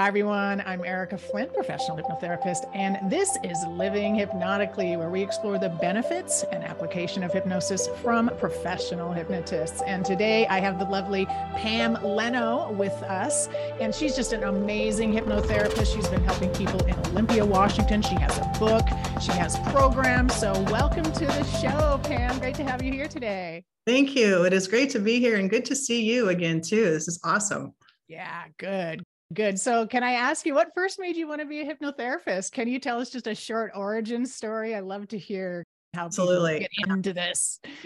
Hi, 0.00 0.08
everyone. 0.08 0.62
I'm 0.64 0.82
Erika 0.82 1.18
Flint, 1.18 1.52
professional 1.52 1.98
hypnotherapist, 1.98 2.74
and 2.74 3.10
this 3.10 3.36
is 3.44 3.62
Living 3.66 4.14
Hypnotically, 4.14 4.96
where 4.96 5.10
we 5.10 5.20
explore 5.20 5.58
the 5.58 5.68
benefits 5.68 6.42
and 6.52 6.64
application 6.64 7.22
of 7.22 7.34
hypnosis 7.34 7.86
from 8.00 8.30
professional 8.38 9.12
hypnotists. 9.12 9.82
And 9.82 10.02
today 10.02 10.46
I 10.46 10.58
have 10.58 10.78
the 10.78 10.86
lovely 10.86 11.26
Pam 11.26 12.02
Leno 12.02 12.72
with 12.72 12.94
us, 13.02 13.48
and 13.78 13.94
she's 13.94 14.16
just 14.16 14.32
an 14.32 14.44
amazing 14.44 15.12
hypnotherapist. 15.12 15.94
She's 15.94 16.08
been 16.08 16.24
helping 16.24 16.48
people 16.54 16.82
in 16.86 16.94
Olympia, 17.08 17.44
Washington. 17.44 18.00
She 18.00 18.14
has 18.14 18.38
a 18.38 18.50
book, 18.58 18.88
she 19.20 19.32
has 19.32 19.58
programs. 19.68 20.34
So, 20.34 20.58
welcome 20.70 21.04
to 21.04 21.26
the 21.26 21.44
show, 21.60 22.00
Pam. 22.04 22.38
Great 22.38 22.54
to 22.54 22.64
have 22.64 22.82
you 22.82 22.90
here 22.90 23.06
today. 23.06 23.64
Thank 23.86 24.16
you. 24.16 24.44
It 24.44 24.54
is 24.54 24.66
great 24.66 24.88
to 24.92 24.98
be 24.98 25.20
here 25.20 25.36
and 25.36 25.50
good 25.50 25.66
to 25.66 25.76
see 25.76 26.00
you 26.02 26.30
again, 26.30 26.62
too. 26.62 26.84
This 26.86 27.06
is 27.06 27.20
awesome. 27.22 27.74
Yeah, 28.08 28.44
good. 28.56 29.04
Good. 29.32 29.60
So, 29.60 29.86
can 29.86 30.02
I 30.02 30.12
ask 30.12 30.44
you 30.44 30.54
what 30.54 30.72
first 30.74 30.98
made 30.98 31.16
you 31.16 31.28
want 31.28 31.40
to 31.40 31.46
be 31.46 31.60
a 31.60 31.64
hypnotherapist? 31.64 32.50
Can 32.50 32.66
you 32.66 32.80
tell 32.80 33.00
us 33.00 33.10
just 33.10 33.28
a 33.28 33.34
short 33.34 33.70
origin 33.76 34.26
story? 34.26 34.74
I 34.74 34.80
love 34.80 35.06
to 35.08 35.18
hear 35.18 35.64
how 35.94 36.06
Absolutely. 36.06 36.60
get 36.60 36.88
into 36.88 37.12
this. 37.12 37.60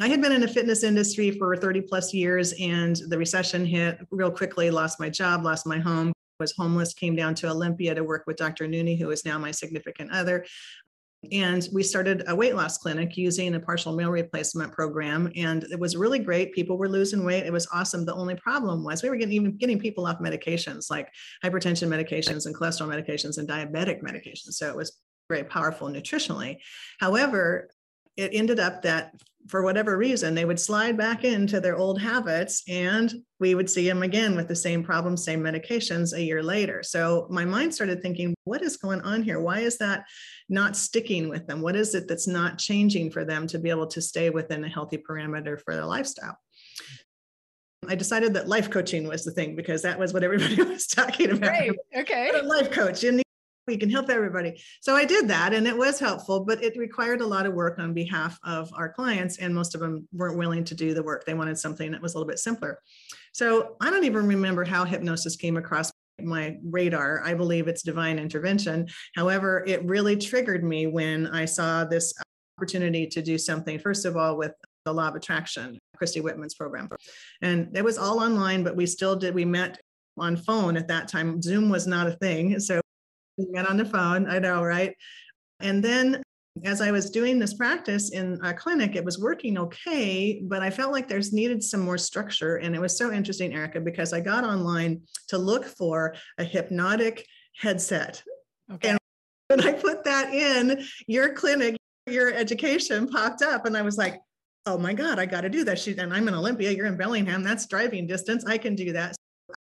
I 0.00 0.08
had 0.08 0.20
been 0.20 0.32
in 0.32 0.40
the 0.40 0.48
fitness 0.48 0.82
industry 0.82 1.32
for 1.32 1.56
30 1.56 1.82
plus 1.82 2.12
years, 2.14 2.54
and 2.60 2.96
the 3.08 3.18
recession 3.18 3.64
hit 3.64 3.98
real 4.10 4.30
quickly. 4.30 4.70
Lost 4.70 5.00
my 5.00 5.08
job, 5.08 5.44
lost 5.44 5.66
my 5.66 5.78
home, 5.78 6.12
was 6.38 6.52
homeless, 6.56 6.92
came 6.92 7.16
down 7.16 7.34
to 7.36 7.48
Olympia 7.48 7.94
to 7.94 8.04
work 8.04 8.24
with 8.26 8.36
Dr. 8.36 8.66
Nooney, 8.66 8.98
who 8.98 9.10
is 9.10 9.24
now 9.24 9.38
my 9.38 9.50
significant 9.50 10.10
other. 10.12 10.44
And 11.32 11.68
we 11.72 11.82
started 11.82 12.24
a 12.26 12.34
weight 12.34 12.54
loss 12.54 12.78
clinic 12.78 13.16
using 13.16 13.54
a 13.54 13.60
partial 13.60 13.94
meal 13.94 14.10
replacement 14.10 14.72
program. 14.72 15.30
And 15.36 15.64
it 15.64 15.78
was 15.78 15.96
really 15.96 16.18
great. 16.18 16.52
People 16.52 16.78
were 16.78 16.88
losing 16.88 17.24
weight. 17.24 17.46
It 17.46 17.52
was 17.52 17.68
awesome. 17.72 18.04
The 18.04 18.14
only 18.14 18.36
problem 18.36 18.84
was 18.84 19.02
we 19.02 19.10
were 19.10 19.16
getting 19.16 19.34
even 19.34 19.56
getting 19.56 19.78
people 19.78 20.06
off 20.06 20.18
medications 20.18 20.90
like 20.90 21.08
hypertension 21.44 21.88
medications 21.88 22.46
and 22.46 22.54
cholesterol 22.54 22.88
medications 22.88 23.38
and 23.38 23.48
diabetic 23.48 24.02
medications. 24.02 24.52
So 24.52 24.68
it 24.68 24.76
was 24.76 24.98
very 25.28 25.44
powerful 25.44 25.88
nutritionally. 25.88 26.58
However, 27.00 27.68
it 28.16 28.30
ended 28.32 28.60
up 28.60 28.82
that 28.82 29.12
for 29.48 29.62
whatever 29.62 29.96
reason, 29.96 30.34
they 30.34 30.44
would 30.44 30.58
slide 30.58 30.96
back 30.96 31.24
into 31.24 31.60
their 31.60 31.76
old 31.76 32.00
habits 32.00 32.62
and 32.68 33.14
we 33.38 33.54
would 33.54 33.70
see 33.70 33.86
them 33.86 34.02
again 34.02 34.34
with 34.34 34.48
the 34.48 34.56
same 34.56 34.82
problems, 34.82 35.24
same 35.24 35.40
medications 35.40 36.12
a 36.12 36.22
year 36.22 36.42
later. 36.42 36.82
So 36.82 37.26
my 37.30 37.44
mind 37.44 37.74
started 37.74 38.02
thinking, 38.02 38.34
what 38.44 38.62
is 38.62 38.76
going 38.76 39.02
on 39.02 39.22
here? 39.22 39.40
Why 39.40 39.60
is 39.60 39.78
that 39.78 40.04
not 40.48 40.76
sticking 40.76 41.28
with 41.28 41.46
them? 41.46 41.60
What 41.60 41.76
is 41.76 41.94
it 41.94 42.08
that's 42.08 42.26
not 42.26 42.58
changing 42.58 43.10
for 43.10 43.24
them 43.24 43.46
to 43.48 43.58
be 43.58 43.70
able 43.70 43.86
to 43.88 44.00
stay 44.00 44.30
within 44.30 44.64
a 44.64 44.68
healthy 44.68 44.98
parameter 44.98 45.60
for 45.60 45.74
their 45.74 45.86
lifestyle? 45.86 46.38
I 47.88 47.94
decided 47.94 48.34
that 48.34 48.48
life 48.48 48.70
coaching 48.70 49.06
was 49.06 49.24
the 49.24 49.30
thing 49.30 49.54
because 49.54 49.82
that 49.82 49.98
was 49.98 50.12
what 50.12 50.24
everybody 50.24 50.60
was 50.62 50.86
talking 50.86 51.30
about. 51.30 51.50
Right. 51.50 51.70
Okay. 51.96 52.32
life 52.42 52.72
coach. 52.72 53.04
You 53.04 53.22
we 53.66 53.76
can 53.76 53.90
help 53.90 54.10
everybody. 54.10 54.60
So 54.80 54.94
I 54.94 55.04
did 55.04 55.28
that 55.28 55.52
and 55.52 55.66
it 55.66 55.76
was 55.76 55.98
helpful, 55.98 56.44
but 56.44 56.62
it 56.62 56.76
required 56.76 57.20
a 57.20 57.26
lot 57.26 57.46
of 57.46 57.54
work 57.54 57.78
on 57.78 57.92
behalf 57.92 58.38
of 58.44 58.70
our 58.74 58.88
clients. 58.88 59.38
And 59.38 59.54
most 59.54 59.74
of 59.74 59.80
them 59.80 60.06
weren't 60.12 60.38
willing 60.38 60.64
to 60.64 60.74
do 60.74 60.94
the 60.94 61.02
work. 61.02 61.24
They 61.24 61.34
wanted 61.34 61.58
something 61.58 61.90
that 61.92 62.00
was 62.00 62.14
a 62.14 62.18
little 62.18 62.28
bit 62.28 62.38
simpler. 62.38 62.78
So 63.32 63.76
I 63.80 63.90
don't 63.90 64.04
even 64.04 64.26
remember 64.26 64.64
how 64.64 64.84
hypnosis 64.84 65.36
came 65.36 65.56
across 65.56 65.90
my 66.22 66.56
radar. 66.64 67.22
I 67.24 67.34
believe 67.34 67.68
it's 67.68 67.82
divine 67.82 68.18
intervention. 68.18 68.88
However, 69.14 69.64
it 69.66 69.84
really 69.84 70.16
triggered 70.16 70.64
me 70.64 70.86
when 70.86 71.26
I 71.26 71.44
saw 71.44 71.84
this 71.84 72.14
opportunity 72.58 73.06
to 73.08 73.20
do 73.20 73.36
something, 73.36 73.78
first 73.78 74.06
of 74.06 74.16
all, 74.16 74.36
with 74.38 74.52
the 74.86 74.92
law 74.92 75.08
of 75.08 75.14
attraction, 75.14 75.78
Christy 75.96 76.20
Whitman's 76.20 76.54
program. 76.54 76.88
And 77.42 77.76
it 77.76 77.84
was 77.84 77.98
all 77.98 78.20
online, 78.20 78.62
but 78.62 78.76
we 78.76 78.86
still 78.86 79.16
did, 79.16 79.34
we 79.34 79.44
met 79.44 79.78
on 80.16 80.36
phone 80.36 80.76
at 80.76 80.88
that 80.88 81.08
time. 81.08 81.42
Zoom 81.42 81.68
was 81.68 81.86
not 81.86 82.06
a 82.06 82.12
thing. 82.12 82.58
So 82.60 82.80
met 83.38 83.68
on 83.68 83.76
the 83.76 83.84
phone. 83.84 84.28
I 84.28 84.38
know, 84.38 84.62
right? 84.62 84.94
And 85.60 85.82
then 85.82 86.22
as 86.64 86.80
I 86.80 86.90
was 86.90 87.10
doing 87.10 87.38
this 87.38 87.54
practice 87.54 88.12
in 88.12 88.38
a 88.42 88.54
clinic, 88.54 88.96
it 88.96 89.04
was 89.04 89.18
working 89.18 89.58
okay, 89.58 90.40
but 90.42 90.62
I 90.62 90.70
felt 90.70 90.92
like 90.92 91.06
there's 91.06 91.32
needed 91.32 91.62
some 91.62 91.80
more 91.80 91.98
structure. 91.98 92.56
And 92.56 92.74
it 92.74 92.80
was 92.80 92.96
so 92.96 93.12
interesting, 93.12 93.52
Erika, 93.52 93.80
because 93.80 94.12
I 94.12 94.20
got 94.20 94.44
online 94.44 95.02
to 95.28 95.38
look 95.38 95.64
for 95.64 96.14
a 96.38 96.44
hypnotic 96.44 97.26
headset. 97.58 98.22
Okay. 98.72 98.90
And 98.90 98.98
when 99.48 99.60
I 99.60 99.72
put 99.72 100.04
that 100.04 100.32
in, 100.32 100.82
your 101.06 101.34
clinic, 101.34 101.76
your 102.06 102.32
education 102.32 103.08
popped 103.08 103.42
up, 103.42 103.66
and 103.66 103.76
I 103.76 103.82
was 103.82 103.98
like, 103.98 104.20
oh 104.64 104.78
my 104.78 104.94
God, 104.94 105.18
I 105.18 105.26
got 105.26 105.42
to 105.42 105.48
do 105.48 105.62
that. 105.64 105.78
She, 105.78 105.96
and 105.96 106.12
I'm 106.12 106.26
in 106.26 106.34
Olympia, 106.34 106.70
you're 106.70 106.86
in 106.86 106.96
Bellingham, 106.96 107.42
that's 107.42 107.66
driving 107.66 108.06
distance. 108.06 108.44
I 108.46 108.58
can 108.58 108.74
do 108.74 108.92
that. 108.94 109.14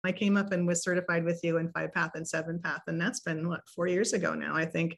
I 0.03 0.11
came 0.11 0.37
up 0.37 0.51
and 0.51 0.67
was 0.67 0.83
certified 0.83 1.23
with 1.23 1.39
you 1.43 1.57
in 1.57 1.71
five 1.71 1.93
path 1.93 2.11
and 2.15 2.27
seven 2.27 2.59
path. 2.59 2.81
And 2.87 2.99
that's 2.99 3.19
been 3.19 3.47
what, 3.47 3.61
four 3.75 3.87
years 3.87 4.13
ago 4.13 4.33
now, 4.33 4.55
I 4.55 4.65
think. 4.65 4.97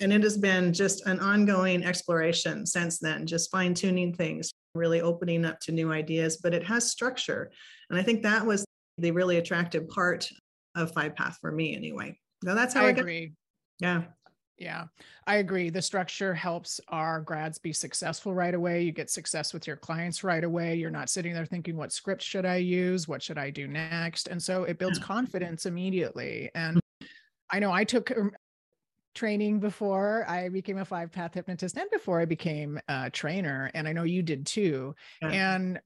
And 0.00 0.12
it 0.12 0.22
has 0.22 0.36
been 0.36 0.72
just 0.72 1.06
an 1.06 1.20
ongoing 1.20 1.84
exploration 1.84 2.66
since 2.66 2.98
then, 2.98 3.26
just 3.26 3.50
fine 3.50 3.74
tuning 3.74 4.14
things, 4.14 4.50
really 4.74 5.00
opening 5.00 5.44
up 5.44 5.58
to 5.60 5.72
new 5.72 5.90
ideas, 5.92 6.38
but 6.42 6.54
it 6.54 6.64
has 6.64 6.90
structure. 6.90 7.50
And 7.90 7.98
I 7.98 8.02
think 8.02 8.22
that 8.22 8.44
was 8.44 8.64
the 8.98 9.10
really 9.10 9.36
attractive 9.38 9.88
part 9.88 10.28
of 10.74 10.92
five 10.92 11.16
path 11.16 11.38
for 11.40 11.50
me 11.50 11.74
anyway. 11.74 12.18
Now 12.42 12.54
that's 12.54 12.74
how 12.74 12.82
I, 12.82 12.86
I 12.86 12.90
agree. 12.90 13.32
yeah. 13.80 14.02
Yeah, 14.58 14.86
I 15.26 15.36
agree. 15.36 15.68
The 15.68 15.82
structure 15.82 16.32
helps 16.32 16.80
our 16.88 17.20
grads 17.20 17.58
be 17.58 17.74
successful 17.74 18.32
right 18.32 18.54
away. 18.54 18.82
You 18.82 18.92
get 18.92 19.10
success 19.10 19.52
with 19.52 19.66
your 19.66 19.76
clients 19.76 20.24
right 20.24 20.42
away. 20.42 20.76
You're 20.76 20.90
not 20.90 21.10
sitting 21.10 21.34
there 21.34 21.44
thinking, 21.44 21.76
what 21.76 21.92
script 21.92 22.22
should 22.22 22.46
I 22.46 22.56
use? 22.56 23.06
What 23.06 23.22
should 23.22 23.36
I 23.36 23.50
do 23.50 23.68
next? 23.68 24.28
And 24.28 24.42
so 24.42 24.64
it 24.64 24.78
builds 24.78 24.98
confidence 24.98 25.66
immediately. 25.66 26.50
And 26.54 26.80
I 27.50 27.58
know 27.58 27.70
I 27.70 27.84
took 27.84 28.10
um, 28.16 28.32
training 29.14 29.60
before 29.60 30.24
I 30.28 30.48
became 30.48 30.78
a 30.78 30.84
five 30.86 31.12
path 31.12 31.34
hypnotist 31.34 31.76
and 31.76 31.90
before 31.90 32.20
I 32.20 32.24
became 32.24 32.80
a 32.88 33.10
trainer. 33.10 33.70
And 33.74 33.86
I 33.86 33.92
know 33.92 34.04
you 34.04 34.22
did 34.22 34.46
too. 34.46 34.94
And 35.32 35.80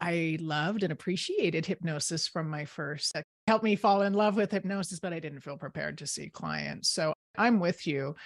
I 0.00 0.38
loved 0.40 0.82
and 0.82 0.92
appreciated 0.92 1.66
hypnosis 1.66 2.26
from 2.26 2.48
my 2.48 2.64
first. 2.64 3.16
It 3.16 3.24
helped 3.46 3.64
me 3.64 3.76
fall 3.76 4.02
in 4.02 4.14
love 4.14 4.36
with 4.36 4.50
hypnosis, 4.50 5.00
but 5.00 5.12
I 5.12 5.20
didn't 5.20 5.40
feel 5.40 5.56
prepared 5.56 5.98
to 5.98 6.06
see 6.06 6.28
clients. 6.28 6.88
So 6.88 7.12
I'm 7.38 7.60
with 7.60 7.86
you. 7.86 8.16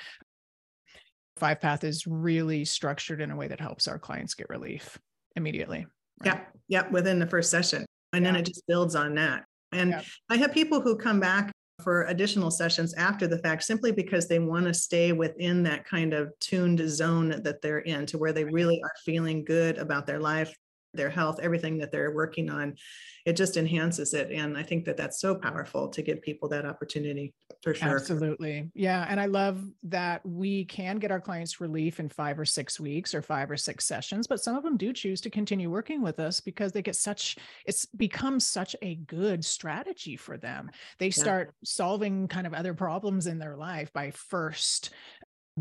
Five 1.37 1.61
Path 1.61 1.85
is 1.85 2.07
really 2.07 2.65
structured 2.65 3.21
in 3.21 3.31
a 3.31 3.37
way 3.37 3.49
that 3.49 3.61
helps 3.61 3.89
our 3.89 3.99
clients 3.99 4.35
get 4.35 4.49
relief 4.49 4.99
immediately. 5.37 5.87
Right? 6.21 6.35
Yeah. 6.35 6.41
Yeah. 6.69 6.89
Within 6.91 7.19
the 7.19 7.27
first 7.27 7.51
session. 7.51 7.85
And 8.13 8.25
yeah. 8.25 8.33
then 8.33 8.41
it 8.41 8.47
just 8.47 8.67
builds 8.67 8.95
on 8.95 9.15
that. 9.15 9.45
And 9.73 9.91
yeah. 9.91 10.03
I 10.29 10.37
have 10.37 10.53
people 10.53 10.81
who 10.81 10.97
come 10.97 11.21
back 11.21 11.53
for 11.83 12.05
additional 12.05 12.51
sessions 12.51 12.95
after 12.95 13.27
the 13.27 13.39
fact 13.39 13.65
simply 13.65 13.91
because 13.91 14.29
they 14.29 14.39
want 14.39 14.67
to 14.67 14.75
stay 14.75 15.13
within 15.13 15.63
that 15.65 15.85
kind 15.85 16.13
of 16.13 16.33
tuned 16.39 16.81
zone 16.89 17.31
that 17.43 17.61
they're 17.61 17.81
in 17.81 18.07
to 18.07 18.19
where 18.19 18.33
they 18.33 18.45
really 18.45 18.81
are 18.85 18.93
feeling 19.05 19.45
good 19.45 19.79
about 19.79 20.07
their 20.07 20.21
life 20.21 20.55
their 20.95 21.11
health, 21.11 21.41
everything 21.43 21.79
that 21.79 21.91
they're 21.91 22.15
working 22.15 22.51
on, 22.51 22.77
it 23.25 23.37
just 23.37 23.57
enhances 23.57 24.15
it. 24.15 24.31
And 24.31 24.57
I 24.57 24.63
think 24.63 24.85
that 24.85 24.97
that's 24.97 25.21
so 25.21 25.35
powerful 25.35 25.89
to 25.89 26.03
give 26.03 26.23
people 26.23 26.49
that 26.51 26.67
opportunity 26.67 27.33
for 27.63 27.75
sure. 27.75 27.95
Absolutely. 27.95 28.71
Yeah. 28.75 29.07
And 29.09 29.21
I 29.21 29.27
love 29.27 29.63
that 29.85 30.25
we 30.27 30.65
can 30.65 30.99
get 30.99 31.13
our 31.13 31.21
clients 31.21 31.61
relief 31.61 32.01
in 32.01 32.09
five 32.09 32.39
or 32.39 32.45
six 32.45 32.81
weeks 32.81 33.15
or 33.15 33.23
five 33.23 33.51
or 33.51 33.57
six 33.57 33.85
sessions, 33.85 34.27
but 34.27 34.41
some 34.41 34.57
of 34.57 34.65
them 34.65 34.77
do 34.77 34.93
choose 34.93 35.21
to 35.21 35.31
continue 35.31 35.71
working 35.71 36.03
with 36.03 36.19
us 36.19 36.41
because 36.41 36.73
they 36.73 36.83
get 36.83 36.97
such, 36.97 37.37
it's 37.65 37.87
become 37.87 38.41
such 38.41 38.75
a 38.83 38.97
good 38.97 39.45
strategy 39.45 40.17
for 40.17 40.37
them. 40.37 40.71
They 40.99 41.11
start 41.11 41.49
yeah. 41.49 41.53
solving 41.65 42.27
kind 42.27 42.49
of 42.49 42.55
other 42.55 42.75
problems 42.75 43.29
in 43.29 43.39
their 43.39 43.57
life 43.57 43.93
by 43.93 44.11
first 44.11 44.91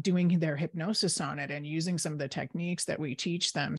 doing 0.01 0.40
their 0.40 0.56
hypnosis 0.56 1.22
on 1.22 1.38
it 1.38 1.51
and 1.51 1.67
using 1.67 1.97
some 2.00 2.13
of 2.13 2.19
the 2.19 2.28
techniques 2.28 2.85
that 2.85 3.00
we 3.00 3.13
teach 3.13 3.53
them 3.53 3.78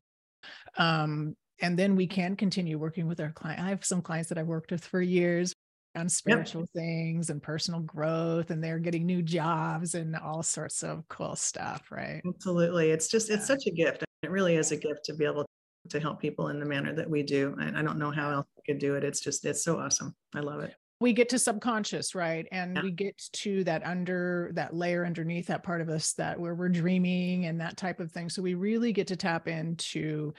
um, 0.77 1.37
and 1.61 1.79
then 1.79 1.97
we 1.97 2.07
can 2.07 2.37
continue 2.37 2.79
working 2.79 3.07
with 3.07 3.21
our 3.21 3.31
client. 3.31 3.61
I 3.61 3.69
have 3.69 3.85
some 3.85 4.03
clients 4.03 4.29
that 4.29 4.39
I've 4.39 4.47
worked 4.47 4.73
with 4.73 4.85
for 4.85 5.01
years 5.01 5.55
on 5.95 6.09
spiritual 6.09 6.63
yep. 6.63 6.71
things 6.75 7.31
and 7.31 7.43
personal 7.43 7.81
growth 7.81 8.51
and 8.51 8.63
they're 8.63 8.79
getting 8.79 9.07
new 9.07 9.23
jobs 9.23 9.95
and 9.95 10.17
all 10.17 10.43
sorts 10.43 10.83
of 10.83 11.07
cool 11.09 11.37
stuff 11.37 11.91
right 11.91 12.23
absolutely 12.27 12.91
it's 12.91 13.09
just 13.09 13.31
it's 13.31 13.47
such 13.47 13.67
a 13.67 13.71
gift 13.71 14.05
it 14.23 14.31
really 14.31 14.57
is 14.57 14.73
a 14.73 14.77
gift 14.77 15.05
to 15.05 15.15
be 15.15 15.25
able 15.25 15.45
to 15.89 16.01
help 16.01 16.21
people 16.21 16.49
in 16.49 16.59
the 16.59 16.67
manner 16.67 16.95
that 16.95 17.09
we 17.09 17.23
do 17.23 17.55
and 17.61 17.77
i 17.77 17.83
don't 17.83 17.99
know 17.99 18.11
how 18.11 18.31
else 18.31 18.47
i 18.59 18.61
could 18.67 18.79
do 18.79 18.95
it 18.95 19.05
it's 19.05 19.21
just 19.21 19.45
it's 19.45 19.65
so 19.65 19.79
awesome 19.79 20.15
i 20.35 20.41
love 20.41 20.61
it 20.61 20.75
we 21.01 21.13
get 21.13 21.29
to 21.29 21.39
subconscious 21.39 22.15
right 22.15 22.47
and 22.53 22.77
yeah. 22.77 22.83
we 22.83 22.91
get 22.93 23.21
to 23.33 23.65
that 23.65 23.85
under 23.85 24.51
that 24.55 24.75
layer 24.75 25.05
underneath 25.05 25.49
that 25.49 25.65
part 25.65 25.81
of 25.81 25.89
us 25.89 26.13
that 26.13 26.39
where 26.39 26.55
we're 26.55 26.69
dreaming 26.69 27.47
and 27.47 27.61
that 27.61 27.77
type 27.77 27.99
of 27.99 28.13
thing 28.13 28.29
so 28.29 28.41
we 28.41 28.55
really 28.55 28.93
get 28.93 29.09
to 29.09 29.17
tap 29.17 29.49
into 29.49 30.33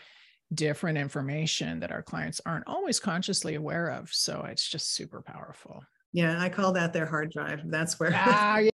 different 0.55 0.97
information 0.97 1.79
that 1.79 1.91
our 1.91 2.01
clients 2.01 2.41
aren't 2.45 2.67
always 2.67 2.99
consciously 2.99 3.55
aware 3.55 3.89
of. 3.89 4.13
So 4.13 4.45
it's 4.49 4.67
just 4.67 4.93
super 4.93 5.21
powerful. 5.21 5.83
Yeah, 6.13 6.39
I 6.41 6.49
call 6.49 6.71
that 6.73 6.93
their 6.93 7.05
hard 7.05 7.31
drive. 7.31 7.61
That's 7.65 7.99
where 7.99 8.11
ah, 8.13 8.57
yeah. 8.57 8.69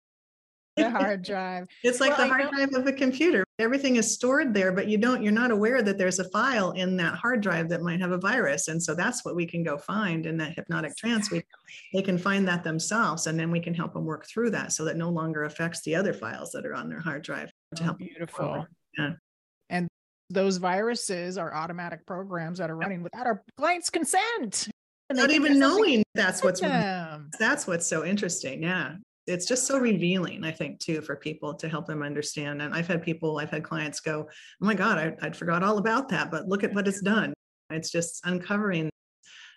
the 0.77 0.91
hard 0.91 1.23
drive. 1.23 1.67
It's 1.83 2.01
like 2.01 2.17
Well, 2.17 2.27
the 2.29 2.35
hard 2.35 2.45
know- 2.45 2.51
drive 2.51 2.75
of 2.75 2.87
a 2.87 2.93
computer. 2.93 3.45
Everything 3.59 3.97
is 3.97 4.13
stored 4.13 4.53
there, 4.53 4.71
but 4.71 4.87
you 4.87 4.99
don't, 4.99 5.23
you're 5.23 5.33
not 5.33 5.51
aware 5.51 5.81
that 5.81 5.97
there's 5.97 6.19
a 6.19 6.29
file 6.29 6.73
in 6.73 6.95
that 6.99 7.15
hard 7.15 7.41
drive 7.41 7.71
that 7.71 7.81
might 7.81 8.01
have 8.03 8.11
a 8.11 8.19
virus. 8.19 8.69
And 8.69 8.83
so 8.83 8.95
that's 8.95 9.25
what 9.25 9.35
we 9.35 9.47
can 9.47 9.63
go 9.63 9.79
find 9.79 10.27
in 10.27 10.37
that 10.37 10.55
hypnotic 10.55 10.95
trance. 10.99 11.31
We, 11.31 11.43
they 11.95 12.03
can 12.03 12.19
find 12.19 12.47
that 12.49 12.63
themselves 12.65 13.27
and 13.27 13.41
then 13.41 13.51
we 13.51 13.61
can 13.61 13.73
help 13.73 13.95
them 13.95 14.05
work 14.05 14.27
through 14.29 14.51
that 14.51 14.73
so 14.75 14.85
that 14.85 14.99
no 14.99 15.09
longer 15.09 15.45
affects 15.45 15.81
the 15.83 15.95
other 15.95 16.13
files 16.13 16.51
that 16.53 16.67
are 16.67 16.75
on 16.75 16.91
their 16.91 17.01
hard 17.01 17.23
drive 17.23 17.51
to 17.77 17.83
Oh, 17.83 17.85
help. 17.87 17.99
beautiful. 17.99 18.67
Yeah. 18.99 19.13
Those 20.31 20.57
viruses 20.57 21.39
are 21.39 21.55
automatic 21.55 22.05
programs 22.07 22.59
that 22.59 22.71
are 22.71 22.77
running 22.77 23.03
without 23.03 23.27
our 23.27 23.43
client's 23.57 23.91
consent. 23.91 24.69
And 25.09 25.19
Not 25.19 25.31
even 25.31 25.59
knowing 25.59 26.03
that's 26.15 26.43
what's, 26.43 26.61
them. 26.61 27.31
that's 27.39 27.67
what's 27.67 27.87
so 27.87 28.05
interesting. 28.05 28.63
Yeah. 28.63 28.97
It's 29.29 29.47
just 29.47 29.67
so 29.67 29.79
revealing, 29.79 30.45
I 30.45 30.51
think, 30.53 30.81
too, 30.81 31.01
for 31.01 31.17
people 31.17 31.55
to 31.55 31.69
help 31.69 31.87
them 31.87 32.03
understand. 32.03 32.63
And 32.63 32.75
I've 32.75 32.87
had 32.87 33.03
people, 33.03 33.39
I've 33.39 33.51
had 33.51 33.63
clients 33.63 34.01
go, 34.01 34.29
oh 34.29 34.65
my 34.65 34.75
God, 34.75 34.99
I, 34.99 35.15
I'd 35.23 35.37
forgot 35.37 35.63
all 35.63 35.79
about 35.79 36.09
that, 36.11 36.31
but 36.31 36.49
look 36.49 36.65
at 36.65 36.75
what 36.75 36.89
it's 36.89 37.01
done. 37.01 37.33
It's 37.71 37.91
just 37.91 38.21
uncovering 38.25 38.91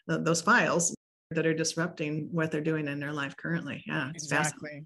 th- 0.08 0.22
those 0.24 0.42
files 0.42 0.96
that 1.32 1.46
are 1.46 1.54
disrupting 1.54 2.30
what 2.32 2.52
they're 2.52 2.62
doing 2.62 2.88
in 2.88 3.00
their 3.00 3.14
life 3.14 3.36
currently. 3.38 3.84
Yeah. 3.86 4.10
Exactly. 4.10 4.86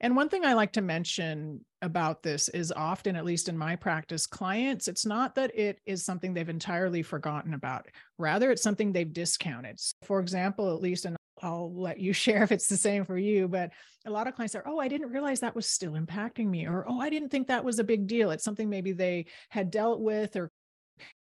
And 0.00 0.14
one 0.14 0.28
thing 0.28 0.44
I 0.44 0.54
like 0.54 0.72
to 0.74 0.80
mention 0.82 1.64
about 1.82 2.22
this 2.22 2.48
is 2.48 2.70
often, 2.72 3.16
at 3.16 3.24
least 3.24 3.48
in 3.48 3.58
my 3.58 3.76
practice, 3.76 4.26
clients, 4.26 4.88
it's 4.88 5.04
not 5.06 5.34
that 5.34 5.56
it 5.58 5.80
is 5.86 6.04
something 6.04 6.34
they've 6.34 6.48
entirely 6.48 7.02
forgotten 7.02 7.54
about. 7.54 7.86
Rather, 8.18 8.50
it's 8.50 8.62
something 8.62 8.92
they've 8.92 9.12
discounted. 9.12 9.78
So 9.80 9.94
for 10.04 10.20
example, 10.20 10.72
at 10.74 10.80
least, 10.80 11.04
and 11.04 11.16
I'll 11.42 11.72
let 11.74 11.98
you 11.98 12.12
share 12.12 12.42
if 12.42 12.52
it's 12.52 12.68
the 12.68 12.76
same 12.76 13.04
for 13.04 13.18
you, 13.18 13.48
but 13.48 13.72
a 14.06 14.10
lot 14.10 14.26
of 14.26 14.34
clients 14.34 14.54
are, 14.54 14.62
oh, 14.66 14.78
I 14.78 14.88
didn't 14.88 15.10
realize 15.10 15.40
that 15.40 15.56
was 15.56 15.68
still 15.68 15.92
impacting 15.92 16.46
me, 16.48 16.66
or 16.66 16.84
oh, 16.88 17.00
I 17.00 17.10
didn't 17.10 17.30
think 17.30 17.48
that 17.48 17.64
was 17.64 17.78
a 17.78 17.84
big 17.84 18.06
deal. 18.06 18.30
It's 18.30 18.44
something 18.44 18.68
maybe 18.70 18.92
they 18.92 19.26
had 19.50 19.70
dealt 19.70 20.00
with 20.00 20.36
or 20.36 20.50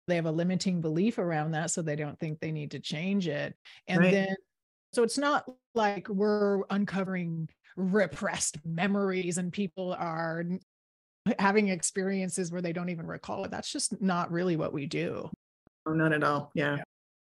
they 0.06 0.16
have 0.16 0.26
a 0.26 0.32
limiting 0.32 0.80
belief 0.80 1.18
around 1.18 1.52
that. 1.52 1.70
So 1.70 1.82
they 1.82 1.96
don't 1.96 2.18
think 2.18 2.40
they 2.40 2.52
need 2.52 2.72
to 2.72 2.80
change 2.80 3.28
it. 3.28 3.56
And 3.86 4.00
Right. 4.00 4.10
then, 4.12 4.36
so 4.92 5.02
it's 5.04 5.18
not 5.18 5.48
like 5.74 6.08
we're 6.08 6.64
uncovering 6.70 7.48
repressed 7.76 8.58
memories 8.64 9.38
and 9.38 9.52
people 9.52 9.94
are 9.98 10.44
having 11.38 11.68
experiences 11.68 12.50
where 12.50 12.62
they 12.62 12.72
don't 12.72 12.88
even 12.88 13.06
recall 13.06 13.44
it. 13.44 13.50
That's 13.50 13.70
just 13.70 14.00
not 14.00 14.30
really 14.32 14.56
what 14.56 14.72
we 14.72 14.86
do. 14.86 15.30
Oh, 15.86 15.92
not 15.92 16.12
at 16.12 16.24
all. 16.24 16.50
Yeah. 16.54 16.76
Yeah. 16.76 16.82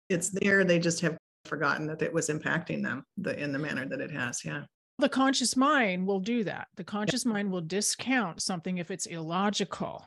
It's 0.08 0.30
there. 0.30 0.64
They 0.64 0.78
just 0.78 1.00
have 1.00 1.16
forgotten 1.44 1.86
that 1.86 2.02
it 2.02 2.12
was 2.12 2.28
impacting 2.28 2.82
them 2.82 3.04
the, 3.16 3.38
in 3.38 3.52
the 3.52 3.58
manner 3.58 3.86
that 3.86 4.00
it 4.00 4.10
has. 4.10 4.44
Yeah. 4.44 4.64
The 4.98 5.08
conscious 5.08 5.56
mind 5.56 6.06
will 6.06 6.20
do 6.20 6.44
that. 6.44 6.68
The 6.76 6.84
conscious 6.84 7.24
mind 7.24 7.50
will 7.50 7.62
discount 7.62 8.42
something 8.42 8.78
if 8.78 8.90
it's 8.90 9.06
illogical 9.06 10.04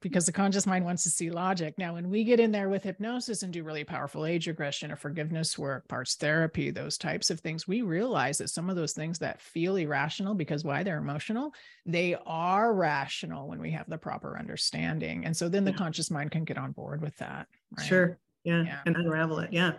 because 0.00 0.26
the 0.26 0.32
conscious 0.32 0.66
mind 0.66 0.84
wants 0.84 1.02
to 1.02 1.10
see 1.10 1.30
logic. 1.30 1.74
Now, 1.76 1.94
when 1.94 2.08
we 2.08 2.24
get 2.24 2.40
in 2.40 2.50
there 2.52 2.68
with 2.68 2.82
hypnosis 2.82 3.42
and 3.42 3.52
do 3.52 3.62
really 3.62 3.84
powerful 3.84 4.24
age 4.26 4.46
regression 4.46 4.90
or 4.90 4.96
forgiveness 4.96 5.58
work, 5.58 5.86
parts 5.88 6.14
therapy, 6.14 6.70
those 6.70 6.96
types 6.96 7.30
of 7.30 7.40
things, 7.40 7.68
we 7.68 7.82
realize 7.82 8.38
that 8.38 8.48
some 8.48 8.70
of 8.70 8.76
those 8.76 8.92
things 8.92 9.18
that 9.18 9.40
feel 9.40 9.76
irrational 9.76 10.34
because 10.34 10.64
why 10.64 10.82
they're 10.82 10.98
emotional, 10.98 11.52
they 11.84 12.16
are 12.26 12.72
rational 12.72 13.48
when 13.48 13.60
we 13.60 13.70
have 13.72 13.88
the 13.88 13.98
proper 13.98 14.38
understanding. 14.38 15.24
And 15.26 15.36
so 15.36 15.48
then 15.48 15.64
the 15.64 15.70
Yeah. 15.72 15.76
conscious 15.76 16.10
mind 16.10 16.30
can 16.30 16.44
get 16.44 16.58
on 16.58 16.72
board 16.72 17.02
with 17.02 17.16
that. 17.18 17.46
right? 17.76 17.86
Sure. 17.86 18.18
Yeah. 18.44 18.62
Yeah. 18.64 18.80
And 18.86 18.96
unravel 18.96 19.38
it. 19.40 19.52
Yeah. 19.52 19.72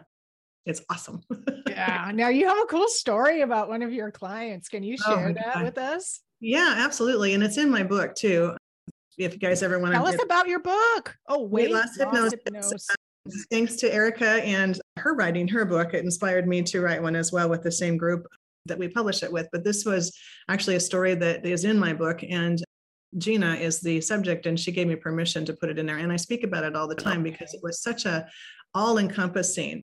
It's 0.66 0.82
awesome. 0.90 1.24
Yeah. 1.68 2.12
Now 2.14 2.28
you 2.28 2.48
have 2.50 2.58
a 2.60 2.66
cool 2.66 2.90
story 2.90 3.42
about 3.42 3.70
one 3.70 3.82
of 3.82 3.94
your 3.94 4.12
clients. 4.12 4.68
Can 4.68 4.84
you 4.84 4.98
Oh 5.08 5.16
share 5.16 5.28
my 5.28 5.34
that 5.34 5.54
God. 5.56 5.64
with 5.64 5.78
us? 5.78 6.20
Yeah, 6.42 6.74
absolutely. 6.78 7.34
And 7.34 7.42
it's 7.42 7.58
in 7.58 7.70
my 7.72 7.82
book 7.82 8.14
too. 8.14 8.56
If 9.26 9.34
you 9.34 9.40
guys 9.40 9.64
ever 9.64 9.80
want 9.80 9.94
to 9.94 10.00
Tell 10.00 10.08
us 10.08 10.22
about 10.24 10.48
your 10.48 10.60
book. 10.60 11.16
Oh, 11.28 11.44
Weight 11.44 11.72
wait, 11.72 11.74
loss 11.74 11.98
loss 11.98 12.32
hypnosis. 12.32 12.88
thanks 13.52 13.76
to 13.78 13.94
Erika 13.94 14.44
and 14.44 14.80
her 14.98 15.14
writing 15.14 15.48
her 15.50 15.66
book, 15.66 15.94
it 15.94 16.04
inspired 16.04 16.48
me 16.48 16.64
to 16.64 16.82
write 16.82 17.02
one 17.02 17.16
as 17.16 17.32
well 17.32 17.50
with 17.50 17.64
the 17.64 17.72
same 17.72 17.98
group 17.98 18.26
that 18.66 18.78
we 18.78 18.88
published 18.88 19.24
it 19.24 19.32
with. 19.32 19.48
But 19.52 19.64
this 19.64 19.86
was 19.86 20.16
actually 20.50 20.76
a 20.76 20.80
story 20.80 21.16
that 21.16 21.46
is 21.46 21.66
in 21.66 21.78
my 21.78 21.94
book. 21.94 22.24
And 22.28 22.62
Gina 23.18 23.56
is 23.56 23.82
the 23.82 24.02
subject, 24.02 24.46
and 24.46 24.60
she 24.60 24.72
gave 24.72 24.88
me 24.88 24.96
permission 24.96 25.46
to 25.46 25.54
put 25.54 25.70
it 25.70 25.78
in 25.78 25.86
there. 25.86 25.98
And 25.98 26.12
I 26.12 26.16
speak 26.16 26.44
about 26.44 26.64
it 26.64 26.76
all 26.76 26.88
the 26.88 26.96
time 26.96 27.24
because 27.24 27.54
it 27.54 27.62
was 27.64 27.82
such 27.82 28.06
a 28.06 28.28
all 28.74 28.98
encompassing. 28.98 29.82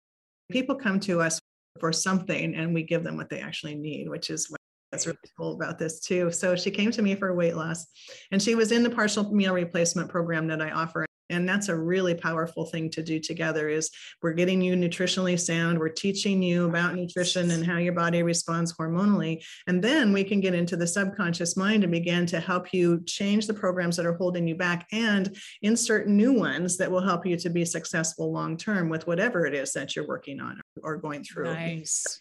People 0.50 0.74
come 0.74 0.98
to 1.00 1.20
us 1.20 1.38
for 1.78 1.92
something 1.92 2.54
and 2.54 2.74
we 2.74 2.82
give 2.82 3.04
them 3.04 3.16
what 3.16 3.28
they 3.28 3.40
actually 3.40 3.74
need, 3.74 4.08
which 4.08 4.30
is 4.30 4.50
what 4.50 4.57
that's 4.90 5.06
really 5.06 5.18
cool 5.36 5.54
about 5.54 5.78
this 5.78 6.00
too. 6.00 6.30
So 6.30 6.56
she 6.56 6.70
came 6.70 6.90
to 6.92 7.02
me 7.02 7.14
for 7.14 7.34
weight 7.34 7.56
loss 7.56 7.86
and 8.30 8.42
she 8.42 8.54
was 8.54 8.72
in 8.72 8.82
the 8.82 8.90
partial 8.90 9.32
meal 9.32 9.54
replacement 9.54 10.08
program 10.08 10.46
that 10.48 10.62
I 10.62 10.70
offer. 10.70 11.04
And 11.30 11.46
that's 11.46 11.68
a 11.68 11.76
really 11.76 12.14
powerful 12.14 12.64
thing 12.64 12.88
to 12.90 13.02
do 13.02 13.20
together 13.20 13.68
is 13.68 13.90
we're 14.22 14.32
getting 14.32 14.62
you 14.62 14.74
nutritionally 14.74 15.38
sound. 15.38 15.78
We're 15.78 15.90
teaching 15.90 16.42
you 16.42 16.66
about 16.66 16.94
nutrition 16.94 17.50
and 17.50 17.66
how 17.66 17.76
your 17.76 17.92
body 17.92 18.22
responds 18.22 18.72
hormonally. 18.72 19.44
And 19.66 19.84
then 19.84 20.14
we 20.14 20.24
can 20.24 20.40
get 20.40 20.54
into 20.54 20.74
the 20.74 20.86
subconscious 20.86 21.54
mind 21.54 21.84
and 21.84 21.92
begin 21.92 22.24
to 22.26 22.40
help 22.40 22.72
you 22.72 23.02
change 23.04 23.46
the 23.46 23.52
programs 23.52 23.96
that 23.96 24.06
are 24.06 24.16
holding 24.16 24.48
you 24.48 24.54
back 24.54 24.86
and 24.90 25.36
insert 25.60 26.08
new 26.08 26.32
ones 26.32 26.78
that 26.78 26.90
will 26.90 27.02
help 27.02 27.26
you 27.26 27.36
to 27.36 27.50
be 27.50 27.66
successful 27.66 28.32
long 28.32 28.56
term 28.56 28.88
with 28.88 29.06
whatever 29.06 29.44
it 29.44 29.54
is 29.54 29.72
that 29.74 29.94
you're 29.94 30.08
working 30.08 30.40
on 30.40 30.58
or 30.82 30.96
going 30.96 31.22
through 31.22 31.52
Nice. 31.52 32.20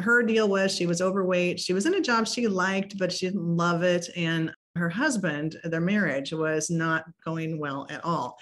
Her 0.00 0.22
deal 0.22 0.48
was 0.48 0.74
she 0.74 0.86
was 0.86 1.00
overweight. 1.00 1.58
She 1.58 1.72
was 1.72 1.86
in 1.86 1.94
a 1.94 2.00
job 2.00 2.26
she 2.26 2.48
liked, 2.48 2.98
but 2.98 3.12
she 3.12 3.26
didn't 3.26 3.56
love 3.56 3.82
it. 3.82 4.08
And 4.16 4.52
her 4.76 4.90
husband, 4.90 5.56
their 5.64 5.80
marriage 5.80 6.32
was 6.32 6.68
not 6.68 7.04
going 7.24 7.58
well 7.58 7.86
at 7.88 8.04
all. 8.04 8.38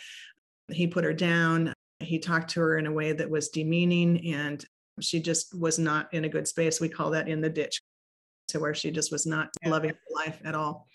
He 0.72 0.86
put 0.86 1.04
her 1.04 1.12
down. 1.12 1.72
He 2.00 2.18
talked 2.18 2.50
to 2.50 2.60
her 2.60 2.78
in 2.78 2.86
a 2.86 2.92
way 2.92 3.12
that 3.12 3.30
was 3.30 3.50
demeaning, 3.50 4.34
and 4.34 4.64
she 5.00 5.20
just 5.20 5.58
was 5.58 5.78
not 5.78 6.12
in 6.12 6.24
a 6.24 6.28
good 6.28 6.48
space. 6.48 6.80
We 6.80 6.88
call 6.88 7.10
that 7.10 7.28
in 7.28 7.40
the 7.40 7.48
ditch, 7.48 7.80
to 8.48 8.58
where 8.58 8.74
she 8.74 8.90
just 8.90 9.12
was 9.12 9.26
not 9.26 9.50
loving 9.64 9.94
life 10.10 10.40
at 10.44 10.54
all. 10.54 10.88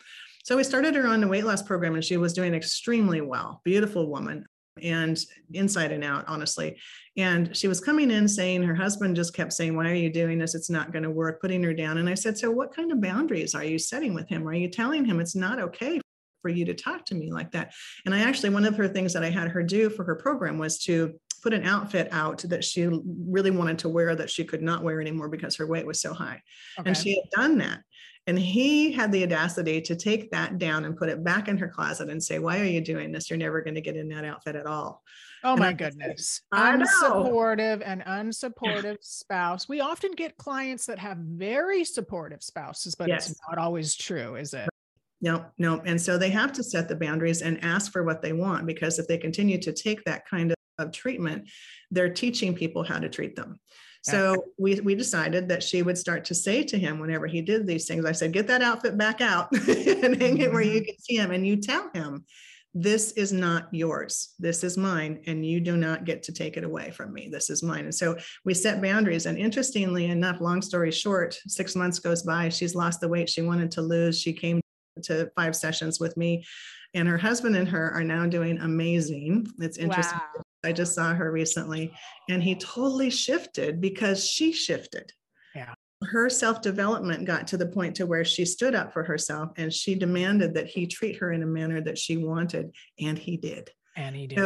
So 0.43 0.57
we 0.57 0.63
started 0.63 0.95
her 0.95 1.07
on 1.07 1.21
the 1.21 1.27
weight 1.27 1.45
loss 1.45 1.61
program, 1.61 1.95
and 1.95 2.03
she 2.03 2.17
was 2.17 2.33
doing 2.33 2.53
extremely 2.53 3.21
well. 3.21 3.61
Beautiful 3.63 4.09
woman, 4.09 4.45
and 4.83 5.17
inside 5.53 5.91
and 5.91 6.03
out, 6.03 6.25
honestly. 6.27 6.77
And 7.17 7.55
she 7.55 7.67
was 7.67 7.81
coming 7.81 8.11
in 8.11 8.27
saying 8.27 8.63
her 8.63 8.75
husband 8.75 9.15
just 9.15 9.33
kept 9.33 9.53
saying, 9.53 9.75
Why 9.75 9.89
are 9.89 9.95
you 9.95 10.11
doing 10.11 10.39
this? 10.39 10.55
It's 10.55 10.69
not 10.69 10.91
going 10.91 11.03
to 11.03 11.09
work, 11.09 11.41
putting 11.41 11.63
her 11.63 11.73
down. 11.73 11.97
And 11.97 12.09
I 12.09 12.13
said, 12.13 12.37
So, 12.37 12.51
what 12.51 12.75
kind 12.75 12.91
of 12.91 13.01
boundaries 13.01 13.55
are 13.55 13.63
you 13.63 13.79
setting 13.79 14.13
with 14.13 14.29
him? 14.29 14.47
Are 14.47 14.53
you 14.53 14.69
telling 14.69 15.05
him 15.05 15.19
it's 15.19 15.35
not 15.35 15.59
okay 15.59 15.99
for 16.41 16.49
you 16.49 16.65
to 16.65 16.73
talk 16.73 17.05
to 17.05 17.15
me 17.15 17.31
like 17.31 17.51
that? 17.51 17.73
And 18.05 18.15
I 18.15 18.19
actually, 18.19 18.51
one 18.51 18.65
of 18.65 18.77
her 18.77 18.87
things 18.87 19.13
that 19.13 19.23
I 19.23 19.29
had 19.29 19.49
her 19.49 19.63
do 19.63 19.89
for 19.89 20.03
her 20.03 20.15
program 20.15 20.57
was 20.57 20.79
to 20.85 21.19
put 21.41 21.53
an 21.53 21.63
outfit 21.63 22.07
out 22.11 22.39
that 22.39 22.63
she 22.63 22.87
really 23.27 23.51
wanted 23.51 23.79
to 23.79 23.89
wear 23.89 24.15
that 24.15 24.29
she 24.29 24.43
could 24.43 24.61
not 24.61 24.83
wear 24.83 24.99
anymore 24.99 25.29
because 25.29 25.55
her 25.55 25.67
weight 25.67 25.85
was 25.85 26.01
so 26.01 26.13
high. 26.13 26.41
Okay. 26.79 26.89
And 26.89 26.97
she 26.97 27.15
had 27.15 27.41
done 27.41 27.57
that. 27.59 27.79
And 28.29 28.37
he 28.37 28.91
had 28.91 29.11
the 29.11 29.23
audacity 29.23 29.81
to 29.81 29.95
take 29.95 30.29
that 30.29 30.59
down 30.59 30.85
and 30.85 30.95
put 30.95 31.09
it 31.09 31.23
back 31.23 31.47
in 31.47 31.57
her 31.57 31.67
closet 31.67 32.11
and 32.11 32.23
say, 32.23 32.37
Why 32.37 32.59
are 32.59 32.63
you 32.65 32.79
doing 32.79 33.11
this? 33.11 33.27
You're 33.27 33.39
never 33.39 33.59
going 33.59 33.73
to 33.73 33.81
get 33.81 33.95
in 33.97 34.07
that 34.09 34.23
outfit 34.23 34.55
at 34.55 34.67
all. 34.67 35.01
oh 35.43 35.53
and 35.53 35.59
my 35.59 35.69
I- 35.69 35.73
goodness. 35.73 36.41
Know. 36.53 36.59
Unsupportive 36.59 37.81
and 37.83 38.03
unsupportive 38.03 38.97
spouse. 39.01 39.67
We 39.67 39.81
often 39.81 40.11
get 40.11 40.37
clients 40.37 40.85
that 40.85 40.99
have 40.99 41.17
very 41.17 41.83
supportive 41.83 42.43
spouses, 42.43 42.93
but 42.93 43.07
Yes. 43.07 43.31
it's 43.31 43.39
not 43.49 43.57
always 43.57 43.95
true, 43.95 44.35
is 44.35 44.53
it? 44.53 44.69
No, 45.21 45.47
no. 45.57 45.81
And 45.83 45.99
so 45.99 46.19
they 46.19 46.29
have 46.29 46.53
to 46.53 46.63
set 46.63 46.87
the 46.87 46.95
boundaries 46.95 47.41
and 47.41 47.63
ask 47.63 47.91
for 47.91 48.03
what 48.03 48.21
they 48.21 48.33
want 48.33 48.67
because 48.67 48.99
if 48.99 49.07
they 49.07 49.17
continue 49.17 49.57
to 49.57 49.73
take 49.73 50.05
that 50.05 50.27
kind 50.27 50.51
of, 50.51 50.57
of 50.77 50.91
treatment, 50.91 51.49
they're 51.89 52.13
teaching 52.13 52.53
people 52.53 52.83
how 52.83 52.99
to 52.99 53.09
treat 53.09 53.35
them. 53.35 53.59
So 54.01 54.45
we, 54.57 54.79
we 54.79 54.95
decided 54.95 55.49
that 55.49 55.61
she 55.61 55.81
would 55.81 55.97
start 55.97 56.25
to 56.25 56.35
say 56.35 56.63
to 56.63 56.77
him 56.77 56.99
whenever 56.99 57.27
he 57.27 57.41
did 57.41 57.67
these 57.67 57.85
things, 57.85 58.05
I 58.05 58.13
said, 58.13 58.31
get 58.31 58.47
that 58.47 58.61
outfit 58.61 58.97
back 58.97 59.21
out 59.21 59.51
and 59.67 60.21
hang 60.21 60.37
it 60.37 60.51
where 60.51 60.61
you 60.61 60.79
mm-hmm. 60.79 60.85
can 60.85 60.99
see 60.99 61.17
him. 61.17 61.31
And 61.31 61.45
you 61.45 61.57
tell 61.57 61.89
him, 61.93 62.25
this 62.73 63.11
is 63.13 63.33
not 63.33 63.67
yours. 63.71 64.35
This 64.39 64.63
is 64.63 64.77
mine. 64.77 65.21
And 65.25 65.45
you 65.45 65.59
do 65.59 65.75
not 65.75 66.05
get 66.05 66.23
to 66.23 66.31
take 66.31 66.55
it 66.55 66.63
away 66.63 66.91
from 66.91 67.13
me. 67.13 67.27
This 67.29 67.49
is 67.49 67.63
mine. 67.63 67.85
And 67.85 67.95
so 67.95 68.15
we 68.45 68.53
set 68.53 68.81
boundaries. 68.81 69.25
And 69.25 69.37
interestingly 69.37 70.05
enough, 70.05 70.39
long 70.39 70.61
story 70.61 70.91
short, 70.91 71.37
six 71.47 71.75
months 71.75 71.99
goes 71.99 72.23
by. 72.23 72.49
She's 72.49 72.75
lost 72.75 73.01
the 73.01 73.07
weight 73.07 73.29
she 73.29 73.41
wanted 73.41 73.71
to 73.71 73.81
lose. 73.81 74.21
She 74.21 74.33
came 74.33 74.61
to 75.03 75.31
five 75.35 75.55
sessions 75.55 75.99
with 75.99 76.15
me. 76.15 76.45
And 76.93 77.07
her 77.07 77.17
husband 77.17 77.55
and 77.55 77.67
her 77.67 77.91
are 77.91 78.03
now 78.03 78.25
doing 78.27 78.59
amazing. 78.59 79.47
It's 79.59 79.77
interesting. 79.77 80.19
Wow. 80.35 80.43
I 80.63 80.71
just 80.71 80.93
saw 80.93 81.13
her 81.13 81.31
recently, 81.31 81.93
and 82.29 82.43
he 82.43 82.55
totally 82.55 83.09
shifted 83.09 83.79
because 83.79 84.25
she 84.25 84.51
shifted. 84.51 85.11
Yeah. 85.55 85.73
Her 86.03 86.29
self 86.29 86.61
development 86.61 87.25
got 87.25 87.47
to 87.47 87.57
the 87.57 87.67
point 87.67 87.95
to 87.95 88.05
where 88.05 88.25
she 88.25 88.45
stood 88.45 88.75
up 88.75 88.93
for 88.93 89.03
herself 89.03 89.51
and 89.57 89.73
she 89.73 89.95
demanded 89.95 90.53
that 90.53 90.67
he 90.67 90.87
treat 90.87 91.17
her 91.17 91.33
in 91.33 91.43
a 91.43 91.47
manner 91.47 91.81
that 91.81 91.97
she 91.97 92.17
wanted, 92.17 92.71
and 92.99 93.17
he 93.17 93.37
did. 93.37 93.69
And 93.95 94.15
he 94.15 94.27
did. 94.27 94.45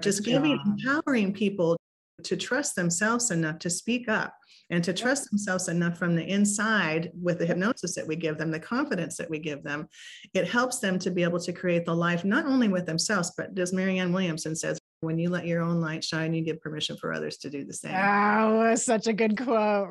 Just 0.00 0.24
giving, 0.24 0.58
empowering 0.64 1.32
people 1.32 1.76
to 2.24 2.36
trust 2.36 2.74
themselves 2.74 3.30
enough 3.30 3.58
to 3.60 3.70
speak 3.70 4.08
up 4.08 4.34
and 4.70 4.82
to 4.84 4.92
trust 4.92 5.30
themselves 5.30 5.68
enough 5.68 5.98
from 5.98 6.14
the 6.14 6.24
inside 6.24 7.10
with 7.20 7.38
the 7.38 7.46
hypnosis 7.46 7.94
that 7.94 8.06
we 8.06 8.16
give 8.16 8.38
them, 8.38 8.50
the 8.50 8.60
confidence 8.60 9.16
that 9.16 9.30
we 9.30 9.38
give 9.38 9.62
them, 9.62 9.88
it 10.34 10.46
helps 10.48 10.78
them 10.78 10.98
to 10.98 11.10
be 11.10 11.22
able 11.22 11.40
to 11.40 11.52
create 11.52 11.84
the 11.84 11.94
life 11.94 12.24
not 12.24 12.46
only 12.46 12.68
with 12.68 12.86
themselves, 12.86 13.32
but 13.36 13.56
as 13.58 13.72
Marianne 13.72 14.12
Williamson 14.12 14.54
says, 14.54 14.78
when 15.00 15.18
you 15.18 15.30
let 15.30 15.46
your 15.46 15.62
own 15.62 15.80
light 15.80 16.02
shine, 16.02 16.34
you 16.34 16.42
give 16.42 16.60
permission 16.60 16.96
for 16.96 17.12
others 17.12 17.36
to 17.38 17.50
do 17.50 17.64
the 17.64 17.72
same. 17.72 17.92
Wow, 17.92 18.74
such 18.74 19.06
a 19.06 19.12
good 19.12 19.36
quote. 19.36 19.90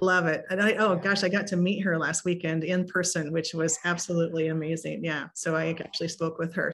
Love 0.00 0.26
it. 0.26 0.44
And 0.50 0.62
I, 0.62 0.72
oh 0.74 0.96
gosh, 0.96 1.22
I 1.22 1.28
got 1.28 1.46
to 1.48 1.56
meet 1.56 1.80
her 1.80 1.98
last 1.98 2.24
weekend 2.24 2.64
in 2.64 2.86
person, 2.86 3.30
which 3.32 3.52
was 3.52 3.78
absolutely 3.84 4.48
amazing. 4.48 5.04
Yeah. 5.04 5.26
So 5.34 5.54
I 5.54 5.76
actually 5.78 6.08
spoke 6.08 6.38
with 6.38 6.54
her. 6.54 6.72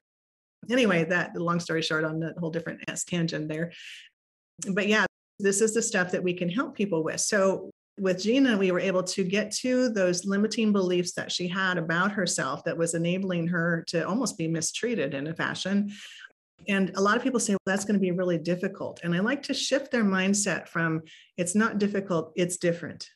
Anyway, 0.69 1.03
that 1.05 1.35
long 1.35 1.59
story 1.59 1.81
short 1.81 2.05
on 2.05 2.19
the 2.19 2.33
whole 2.39 2.49
different 2.49 2.81
S 2.87 3.03
tangent 3.03 3.49
there. 3.49 3.71
But 4.69 4.87
yeah, 4.87 5.05
this 5.39 5.61
is 5.61 5.73
the 5.73 5.81
stuff 5.81 6.11
that 6.11 6.23
we 6.23 6.33
can 6.33 6.49
help 6.49 6.75
people 6.75 7.03
with. 7.03 7.19
So 7.19 7.69
with 7.99 8.21
Gina, 8.21 8.57
we 8.57 8.71
were 8.71 8.79
able 8.79 9.03
to 9.03 9.23
get 9.23 9.51
to 9.51 9.89
those 9.89 10.25
limiting 10.25 10.71
beliefs 10.71 11.13
that 11.13 11.31
she 11.31 11.47
had 11.47 11.77
about 11.77 12.11
herself 12.11 12.63
that 12.63 12.77
was 12.77 12.93
enabling 12.93 13.47
her 13.47 13.83
to 13.87 14.07
almost 14.07 14.37
be 14.37 14.47
mistreated 14.47 15.13
in 15.13 15.27
a 15.27 15.33
fashion. 15.33 15.91
And 16.67 16.91
a 16.95 17.01
lot 17.01 17.15
of 17.15 17.23
people 17.23 17.39
say, 17.39 17.53
well, 17.53 17.59
that's 17.65 17.85
going 17.85 17.95
to 17.95 17.99
be 17.99 18.11
really 18.11 18.37
difficult. 18.37 18.99
And 19.03 19.15
I 19.15 19.19
like 19.19 19.43
to 19.43 19.53
shift 19.53 19.91
their 19.91 20.03
mindset 20.03 20.67
from 20.67 21.01
it's 21.37 21.55
not 21.55 21.77
difficult, 21.77 22.33
it's 22.35 22.57
different. 22.57 23.07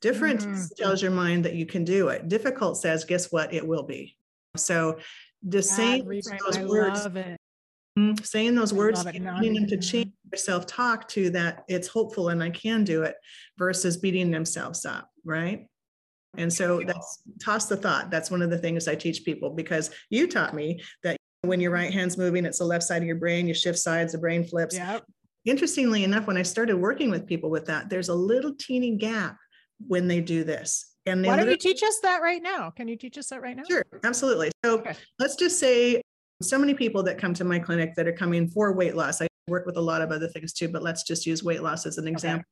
Different 0.00 0.40
mm-hmm. 0.40 0.64
tells 0.78 1.02
your 1.02 1.10
mind 1.10 1.44
that 1.44 1.54
you 1.54 1.66
can 1.66 1.84
do 1.84 2.08
it. 2.08 2.28
Difficult 2.28 2.76
says, 2.78 3.04
guess 3.04 3.32
what? 3.32 3.52
It 3.52 3.66
will 3.66 3.82
be. 3.82 4.16
So 4.56 4.98
the 5.42 5.62
same 5.62 6.06
those 6.06 6.58
words, 6.58 7.06
mm-hmm, 7.06 8.14
saying 8.22 8.54
those 8.54 8.72
words, 8.72 9.04
getting 9.04 9.24
them 9.24 9.66
to 9.66 9.76
change 9.76 10.12
their 10.30 10.38
self-talk 10.38 11.08
to 11.08 11.30
that 11.30 11.64
it's 11.68 11.88
hopeful 11.88 12.30
and 12.30 12.42
I 12.42 12.50
can 12.50 12.84
do 12.84 13.02
it 13.02 13.16
versus 13.58 13.96
beating 13.96 14.30
themselves 14.30 14.84
up, 14.84 15.10
right? 15.24 15.66
And 16.38 16.52
so 16.52 16.82
that's 16.86 17.22
toss 17.42 17.66
the 17.66 17.76
thought. 17.76 18.10
That's 18.10 18.30
one 18.30 18.42
of 18.42 18.50
the 18.50 18.58
things 18.58 18.88
I 18.88 18.94
teach 18.94 19.24
people 19.24 19.50
because 19.50 19.90
you 20.10 20.26
taught 20.26 20.54
me 20.54 20.82
that 21.02 21.16
when 21.46 21.60
your 21.60 21.70
right 21.70 21.92
hand's 21.92 22.16
moving, 22.18 22.44
it's 22.44 22.58
the 22.58 22.64
left 22.64 22.84
side 22.84 23.02
of 23.02 23.06
your 23.06 23.16
brain. 23.16 23.48
You 23.48 23.54
shift 23.54 23.78
sides, 23.78 24.12
the 24.12 24.18
brain 24.18 24.44
flips. 24.44 24.76
Yep. 24.76 25.04
Interestingly 25.44 26.04
enough, 26.04 26.26
when 26.26 26.36
I 26.36 26.42
started 26.42 26.76
working 26.76 27.10
with 27.10 27.26
people 27.26 27.50
with 27.50 27.66
that, 27.66 27.88
there's 27.88 28.08
a 28.08 28.14
little 28.14 28.54
teeny 28.58 28.96
gap 28.96 29.36
when 29.86 30.08
they 30.08 30.20
do 30.20 30.42
this. 30.44 30.92
And 31.06 31.24
why 31.24 31.36
don't 31.36 31.48
you 31.48 31.56
teach 31.56 31.82
us 31.84 32.00
that 32.02 32.20
right 32.20 32.42
now? 32.42 32.70
Can 32.70 32.88
you 32.88 32.96
teach 32.96 33.16
us 33.16 33.28
that 33.28 33.40
right 33.40 33.56
now? 33.56 33.62
Sure, 33.68 33.84
absolutely. 34.02 34.50
So 34.64 34.78
okay. 34.78 34.96
let's 35.20 35.36
just 35.36 35.60
say 35.60 36.02
so 36.42 36.58
many 36.58 36.74
people 36.74 37.04
that 37.04 37.18
come 37.18 37.32
to 37.34 37.44
my 37.44 37.60
clinic 37.60 37.94
that 37.94 38.08
are 38.08 38.12
coming 38.12 38.48
for 38.48 38.72
weight 38.72 38.96
loss. 38.96 39.22
I 39.22 39.28
work 39.46 39.66
with 39.66 39.76
a 39.76 39.80
lot 39.80 40.02
of 40.02 40.10
other 40.10 40.26
things 40.26 40.52
too, 40.52 40.68
but 40.68 40.82
let's 40.82 41.04
just 41.04 41.26
use 41.26 41.44
weight 41.44 41.62
loss 41.62 41.86
as 41.86 41.98
an 41.98 42.08
example. 42.08 42.40
Okay. 42.40 42.46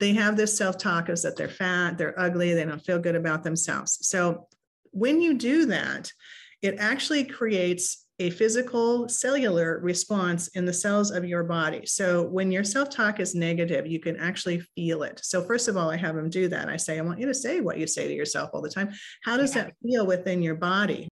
They 0.00 0.20
have 0.20 0.36
this 0.36 0.56
self-talk 0.56 1.10
is 1.10 1.22
that 1.22 1.36
they're 1.36 1.48
fat, 1.48 1.96
they're 1.96 2.18
ugly, 2.18 2.54
they 2.54 2.64
don't 2.64 2.84
feel 2.84 2.98
good 2.98 3.14
about 3.14 3.44
themselves. 3.44 3.98
So 4.02 4.48
when 4.90 5.20
you 5.20 5.34
do 5.34 5.66
that, 5.66 6.10
it 6.60 6.76
actually 6.78 7.24
creates 7.24 8.01
a 8.18 8.30
physical 8.30 9.08
cellular 9.08 9.78
response 9.80 10.48
in 10.48 10.64
the 10.64 10.72
cells 10.72 11.10
of 11.10 11.24
your 11.24 11.44
body. 11.44 11.86
So 11.86 12.22
when 12.22 12.52
your 12.52 12.64
self 12.64 12.90
talk 12.90 13.20
is 13.20 13.34
negative, 13.34 13.86
you 13.86 14.00
can 14.00 14.16
actually 14.16 14.60
feel 14.74 15.02
it. 15.02 15.20
So, 15.22 15.42
first 15.42 15.68
of 15.68 15.76
all, 15.76 15.90
I 15.90 15.96
have 15.96 16.14
them 16.14 16.30
do 16.30 16.48
that. 16.48 16.68
I 16.68 16.76
say, 16.76 16.98
I 16.98 17.02
want 17.02 17.20
you 17.20 17.26
to 17.26 17.34
say 17.34 17.60
what 17.60 17.78
you 17.78 17.86
say 17.86 18.06
to 18.06 18.14
yourself 18.14 18.50
all 18.52 18.62
the 18.62 18.70
time. 18.70 18.90
How 19.24 19.36
does 19.36 19.56
yeah. 19.56 19.64
that 19.64 19.74
feel 19.82 20.06
within 20.06 20.42
your 20.42 20.54
body? 20.54 21.08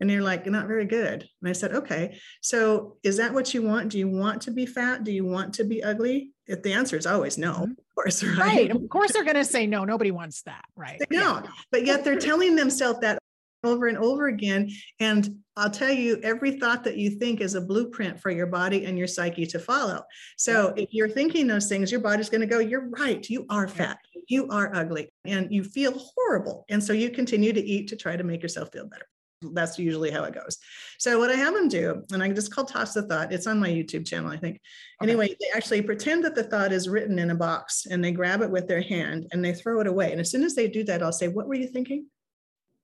And 0.00 0.10
they're 0.10 0.22
like, 0.22 0.46
not 0.46 0.66
very 0.66 0.84
good. 0.84 1.26
And 1.40 1.48
I 1.48 1.52
said, 1.52 1.72
okay, 1.72 2.18
so 2.40 2.96
is 3.02 3.16
that 3.16 3.32
what 3.32 3.54
you 3.54 3.62
want? 3.62 3.90
Do 3.90 3.98
you 3.98 4.08
want 4.08 4.42
to 4.42 4.50
be 4.50 4.66
fat? 4.66 5.04
Do 5.04 5.12
you 5.12 5.24
want 5.24 5.54
to 5.54 5.64
be 5.64 5.82
ugly? 5.82 6.32
If 6.46 6.62
the 6.62 6.72
answer 6.72 6.96
is 6.96 7.06
always 7.06 7.38
no, 7.38 7.52
mm-hmm. 7.52 7.70
of 7.70 7.94
course, 7.94 8.22
right? 8.24 8.38
Right. 8.38 8.70
Of 8.70 8.88
course, 8.88 9.12
they're 9.12 9.24
going 9.24 9.36
to 9.36 9.44
say 9.44 9.66
no. 9.66 9.84
Nobody 9.84 10.10
wants 10.10 10.42
that, 10.42 10.64
right? 10.76 10.98
They 10.98 11.16
don't. 11.16 11.46
But 11.70 11.86
yet 11.86 12.04
they're 12.04 12.18
telling 12.18 12.56
themselves 12.56 13.00
that 13.00 13.21
over 13.64 13.86
and 13.86 13.98
over 13.98 14.28
again. 14.28 14.70
And 15.00 15.36
I'll 15.56 15.70
tell 15.70 15.92
you, 15.92 16.18
every 16.22 16.52
thought 16.52 16.84
that 16.84 16.96
you 16.96 17.10
think 17.10 17.40
is 17.40 17.54
a 17.54 17.60
blueprint 17.60 18.20
for 18.20 18.30
your 18.30 18.46
body 18.46 18.86
and 18.86 18.96
your 18.96 19.06
psyche 19.06 19.46
to 19.46 19.58
follow. 19.58 20.02
So 20.36 20.72
if 20.76 20.88
you're 20.92 21.08
thinking 21.08 21.46
those 21.46 21.68
things, 21.68 21.90
your 21.90 22.00
body's 22.00 22.30
going 22.30 22.40
to 22.40 22.46
go, 22.46 22.58
You're 22.58 22.88
right. 22.88 23.28
You 23.28 23.46
are 23.50 23.68
fat. 23.68 23.98
You 24.28 24.48
are 24.48 24.74
ugly. 24.74 25.12
And 25.24 25.52
you 25.52 25.64
feel 25.64 25.92
horrible. 26.16 26.64
And 26.68 26.82
so 26.82 26.92
you 26.92 27.10
continue 27.10 27.52
to 27.52 27.60
eat 27.60 27.88
to 27.88 27.96
try 27.96 28.16
to 28.16 28.24
make 28.24 28.42
yourself 28.42 28.70
feel 28.72 28.86
better. 28.86 29.06
That's 29.52 29.78
usually 29.78 30.10
how 30.10 30.22
it 30.24 30.34
goes. 30.34 30.58
So 30.98 31.18
what 31.18 31.30
I 31.30 31.34
have 31.34 31.54
them 31.54 31.68
do, 31.68 32.04
and 32.12 32.22
I 32.22 32.28
just 32.30 32.54
call 32.54 32.64
toss 32.64 32.94
the 32.94 33.02
thought. 33.02 33.32
It's 33.32 33.48
on 33.48 33.58
my 33.58 33.68
YouTube 33.68 34.06
channel, 34.06 34.30
I 34.30 34.36
think. 34.36 34.60
Okay. 35.02 35.10
Anyway, 35.10 35.28
they 35.40 35.48
actually 35.54 35.82
pretend 35.82 36.24
that 36.24 36.36
the 36.36 36.44
thought 36.44 36.72
is 36.72 36.88
written 36.88 37.18
in 37.18 37.30
a 37.30 37.34
box 37.34 37.86
and 37.90 38.04
they 38.04 38.12
grab 38.12 38.40
it 38.42 38.50
with 38.50 38.68
their 38.68 38.82
hand 38.82 39.26
and 39.32 39.44
they 39.44 39.52
throw 39.52 39.80
it 39.80 39.88
away. 39.88 40.12
And 40.12 40.20
as 40.20 40.30
soon 40.30 40.44
as 40.44 40.54
they 40.54 40.68
do 40.68 40.84
that, 40.84 41.02
I'll 41.02 41.12
say, 41.12 41.28
What 41.28 41.48
were 41.48 41.54
you 41.54 41.66
thinking? 41.66 42.06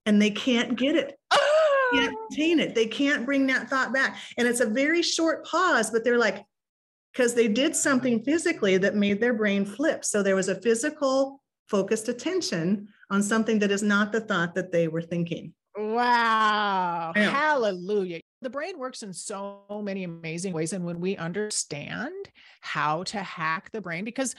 And 0.09 0.21
they 0.21 0.31
can't 0.31 0.77
get 0.77 0.97
it. 0.97 1.19
Ah! 1.31 1.39
can't 1.93 2.17
contain 2.29 2.61
it. 2.61 2.75
They 2.75 2.87
can't 2.87 3.27
bring 3.27 3.47
that 3.49 3.69
thought 3.69 3.93
back. 3.93 4.17
And 4.39 4.49
it's 4.49 4.61
a 4.61 4.67
very 4.67 5.03
short 5.03 5.45
pause, 5.47 5.91
but 5.91 6.03
they're 6.03 6.19
like, 6.19 6.45
because 7.13 7.35
they 7.35 7.49
did 7.49 7.77
something 7.77 8.23
physically 8.25 8.79
that 8.79 8.95
made 8.95 9.21
their 9.21 9.35
brain 9.35 9.65
flip. 9.65 10.05
So 10.05 10.23
there 10.23 10.37
was 10.37 10.49
a 10.49 10.61
physical 10.61 11.43
focused 11.69 12.09
attention 12.09 12.89
on 13.11 13.23
something 13.23 13.59
that 13.59 13.71
is 13.71 13.83
not 13.83 14.13
the 14.13 14.21
thought 14.21 14.55
that 14.55 14.73
they 14.73 14.89
were 14.89 15.03
thinking. 15.03 15.53
Wow. 15.77 17.13
Hallelujah. 17.15 18.21
The 18.41 18.51
brain 18.51 18.79
works 18.79 19.03
in 19.03 19.13
so 19.13 19.83
many 19.83 20.05
amazing 20.05 20.53
ways. 20.55 20.73
And 20.73 20.85
when 20.85 21.01
we 21.01 21.17
understand 21.17 22.15
how 22.61 23.03
to 23.05 23.19
hack 23.19 23.71
the 23.73 23.81
brain, 23.81 24.05
because 24.05 24.35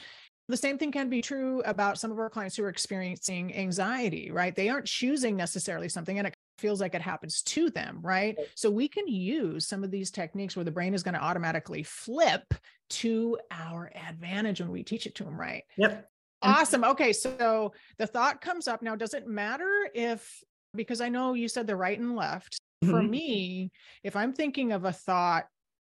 the 0.50 0.56
same 0.56 0.76
thing 0.76 0.92
can 0.92 1.08
be 1.08 1.22
true 1.22 1.62
about 1.64 1.98
some 1.98 2.12
of 2.12 2.18
our 2.18 2.28
clients 2.28 2.56
who 2.56 2.64
are 2.64 2.68
experiencing 2.68 3.54
anxiety, 3.56 4.30
right? 4.30 4.54
They 4.54 4.68
aren't 4.68 4.86
choosing 4.86 5.36
necessarily 5.36 5.88
something 5.88 6.18
and 6.18 6.26
it 6.26 6.34
feels 6.58 6.80
like 6.80 6.94
it 6.94 7.00
happens 7.00 7.40
to 7.42 7.70
them, 7.70 8.00
right? 8.02 8.36
So 8.54 8.70
we 8.70 8.88
can 8.88 9.08
use 9.08 9.66
some 9.66 9.82
of 9.82 9.90
these 9.90 10.10
techniques 10.10 10.56
where 10.56 10.64
the 10.64 10.70
brain 10.70 10.92
is 10.92 11.02
going 11.02 11.14
to 11.14 11.22
automatically 11.22 11.82
flip 11.82 12.52
to 12.90 13.38
our 13.50 13.90
advantage 14.08 14.60
when 14.60 14.70
we 14.70 14.82
teach 14.82 15.06
it 15.06 15.14
to 15.14 15.24
them, 15.24 15.40
right? 15.40 15.62
Yep. 15.78 16.06
Awesome. 16.42 16.84
Okay. 16.84 17.12
So 17.12 17.72
the 17.98 18.06
thought 18.06 18.40
comes 18.42 18.68
up 18.68 18.82
now. 18.82 18.96
Does 18.96 19.14
it 19.14 19.26
matter 19.26 19.88
if, 19.94 20.42
because 20.74 21.00
I 21.00 21.08
know 21.08 21.34
you 21.34 21.48
said 21.48 21.66
the 21.66 21.76
right 21.76 21.98
and 21.98 22.14
left. 22.14 22.58
Mm-hmm. 22.84 22.92
For 22.92 23.02
me, 23.02 23.70
if 24.02 24.16
I'm 24.16 24.32
thinking 24.32 24.72
of 24.72 24.84
a 24.84 24.92
thought 24.92 25.46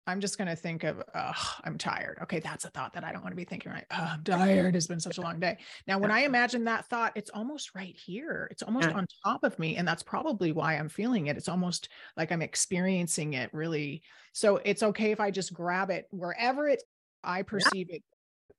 I'm 0.08 0.22
just 0.22 0.38
going 0.38 0.48
to 0.48 0.56
think 0.56 0.86
of, 0.86 1.04
oh, 1.14 1.56
I'm 1.66 1.78
tired. 1.78 2.18
Okay, 2.24 2.40
that's 2.40 2.64
a 2.64 2.70
thought 2.70 2.94
that 2.94 3.04
I 3.04 3.12
don't 3.12 3.22
want 3.22 3.34
to 3.34 3.38
be 3.38 3.44
thinking, 3.44 3.74
right? 3.74 3.86
Oh, 3.92 4.14
I'm 4.14 4.24
tired. 4.24 4.76
It's 4.76 4.88
been 4.88 5.02
such 5.02 5.18
a 5.18 5.22
long 5.22 5.40
day. 5.40 5.58
Now, 5.86 6.00
when 6.00 6.12
I 6.12 6.22
imagine 6.22 6.64
that 6.64 6.88
thought, 6.88 7.12
it's 7.16 7.30
almost 7.30 7.76
right 7.76 7.96
here. 7.96 8.48
It's 8.50 8.64
almost 8.64 8.88
mm. 8.88 8.96
on 8.96 9.06
top 9.24 9.44
of 9.44 9.60
me. 9.60 9.76
And 9.76 9.86
that's 9.86 10.04
probably 10.04 10.54
why 10.54 10.76
I'm 10.76 10.88
feeling 10.88 11.28
it. 11.28 11.36
It's 11.36 11.50
almost 11.50 11.90
like 12.16 12.32
I'm 12.32 12.42
experiencing 12.42 13.34
it 13.34 13.50
really. 13.54 14.02
So 14.32 14.62
it's 14.64 14.82
okay 14.82 15.12
if 15.12 15.20
I 15.20 15.30
just 15.30 15.54
grab 15.54 15.90
it 15.90 16.08
wherever 16.12 16.70
it 16.70 16.82
I 17.24 17.42
perceive 17.42 17.88
yeah. 17.90 17.98
it 17.98 18.04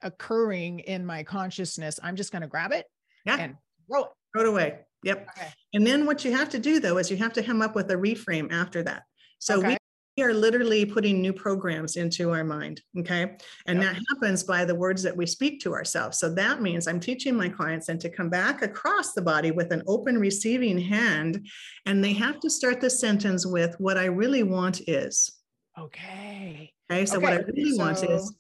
occurring 0.03 0.81
in 0.81 1.07
my 1.07 1.23
consciousness. 1.23 1.99
I'm 2.03 2.17
just 2.17 2.31
going 2.31 2.43
to 2.43 2.49
grab 2.49 2.73
it 2.73 2.85
yeah. 3.25 3.39
and 3.39 3.57
throw 3.91 4.05
it. 4.05 4.11
Throw 4.35 4.43
it 4.43 4.49
away. 4.49 4.81
Yep. 5.05 5.29
Okay. 5.31 5.49
And 5.73 5.87
then 5.87 6.05
what 6.05 6.25
you 6.27 6.33
have 6.33 6.51
to 6.51 6.59
do 6.59 6.79
though 6.79 6.99
is 6.99 7.11
you 7.11 7.17
have 7.17 7.33
to 7.33 7.43
come 7.43 7.63
up 7.63 7.75
with 7.75 7.91
a 7.91 7.95
reframe 7.95 8.53
after 8.53 8.83
that. 8.83 9.05
So 9.39 9.59
okay. 9.59 9.69
we 9.69 9.78
we 10.19 10.25
are 10.25 10.35
literally 10.35 10.85
putting 10.85 11.21
new 11.21 11.33
programs 11.33 11.95
into 11.95 12.33
our 12.33 12.43
mind. 12.43 12.83
Okay. 12.99 13.37
And 13.67 13.81
yep. 13.81 13.95
that 13.95 14.03
happens 14.09 14.43
by 14.43 14.65
the 14.65 14.75
words 14.75 15.01
that 15.05 15.17
we 15.17 15.27
speak 15.27 15.61
to 15.61 15.73
ourselves. 15.73 16.19
So 16.19 16.35
that 16.35 16.61
means 16.61 16.89
I'm 16.89 16.99
teaching 16.99 17.37
my 17.37 17.49
clients 17.49 17.89
and 17.89 18.01
to 18.01 18.11
come 18.11 18.29
back 18.29 18.63
across 18.63 19.13
the 19.13 19.23
body 19.23 19.53
with 19.53 19.71
an 19.71 19.85
open 19.87 20.19
receiving 20.19 20.77
hand. 20.77 21.47
And 21.87 22.03
they 22.03 22.15
have 22.15 22.41
to 22.41 22.51
start 22.51 22.81
the 22.81 22.91
sentence 22.91 23.47
with 23.47 23.77
what 23.79 23.97
I 23.97 24.07
really 24.07 24.43
want 24.43 24.81
is. 24.89 25.31
Okay. 25.79 26.73
Okay. 26.91 27.07
So 27.07 27.19
okay. 27.19 27.25
what 27.25 27.33
I 27.35 27.37
really 27.37 27.77
so, 27.77 27.85
want 27.85 28.03
is 28.03 28.35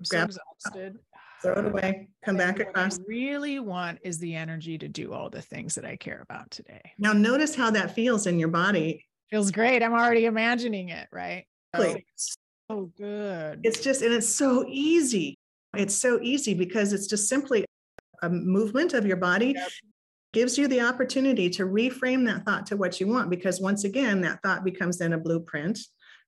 I'm 0.00 0.04
grab 0.08 0.32
so 0.32 0.38
exhausted. 0.56 0.98
Throw 1.42 1.58
it 1.58 1.66
away. 1.66 2.08
Come 2.24 2.38
back 2.38 2.60
across. 2.60 2.96
What 2.96 3.08
I 3.10 3.10
really 3.10 3.58
want 3.58 3.98
is 4.02 4.18
the 4.18 4.34
energy 4.34 4.78
to 4.78 4.88
do 4.88 5.12
all 5.12 5.28
the 5.28 5.42
things 5.42 5.74
that 5.74 5.84
I 5.84 5.96
care 5.96 6.22
about 6.22 6.50
today. 6.50 6.92
Now 6.98 7.12
notice 7.12 7.54
how 7.54 7.70
that 7.72 7.94
feels 7.94 8.26
in 8.26 8.38
your 8.38 8.48
body 8.48 9.04
feels 9.34 9.50
great. 9.50 9.82
I'm 9.82 9.94
already 9.94 10.26
imagining 10.26 10.90
it, 10.90 11.08
right? 11.10 11.44
So, 11.74 11.96
oh, 12.70 12.92
good. 12.96 13.60
It's 13.64 13.80
just, 13.80 14.00
and 14.02 14.14
it's 14.14 14.28
so 14.28 14.64
easy. 14.68 15.34
It's 15.76 15.96
so 15.96 16.20
easy 16.22 16.54
because 16.54 16.92
it's 16.92 17.08
just 17.08 17.28
simply 17.28 17.64
a 18.22 18.30
movement 18.30 18.94
of 18.94 19.04
your 19.04 19.16
body. 19.16 19.54
Yep. 19.56 19.68
Gives 20.32 20.56
you 20.56 20.68
the 20.68 20.80
opportunity 20.82 21.50
to 21.50 21.64
reframe 21.64 22.24
that 22.26 22.44
thought 22.44 22.66
to 22.66 22.76
what 22.76 23.00
you 23.00 23.08
want, 23.08 23.28
because 23.28 23.60
once 23.60 23.82
again, 23.82 24.20
that 24.20 24.40
thought 24.42 24.64
becomes 24.64 24.98
then 24.98 25.12
a 25.14 25.18
blueprint 25.18 25.80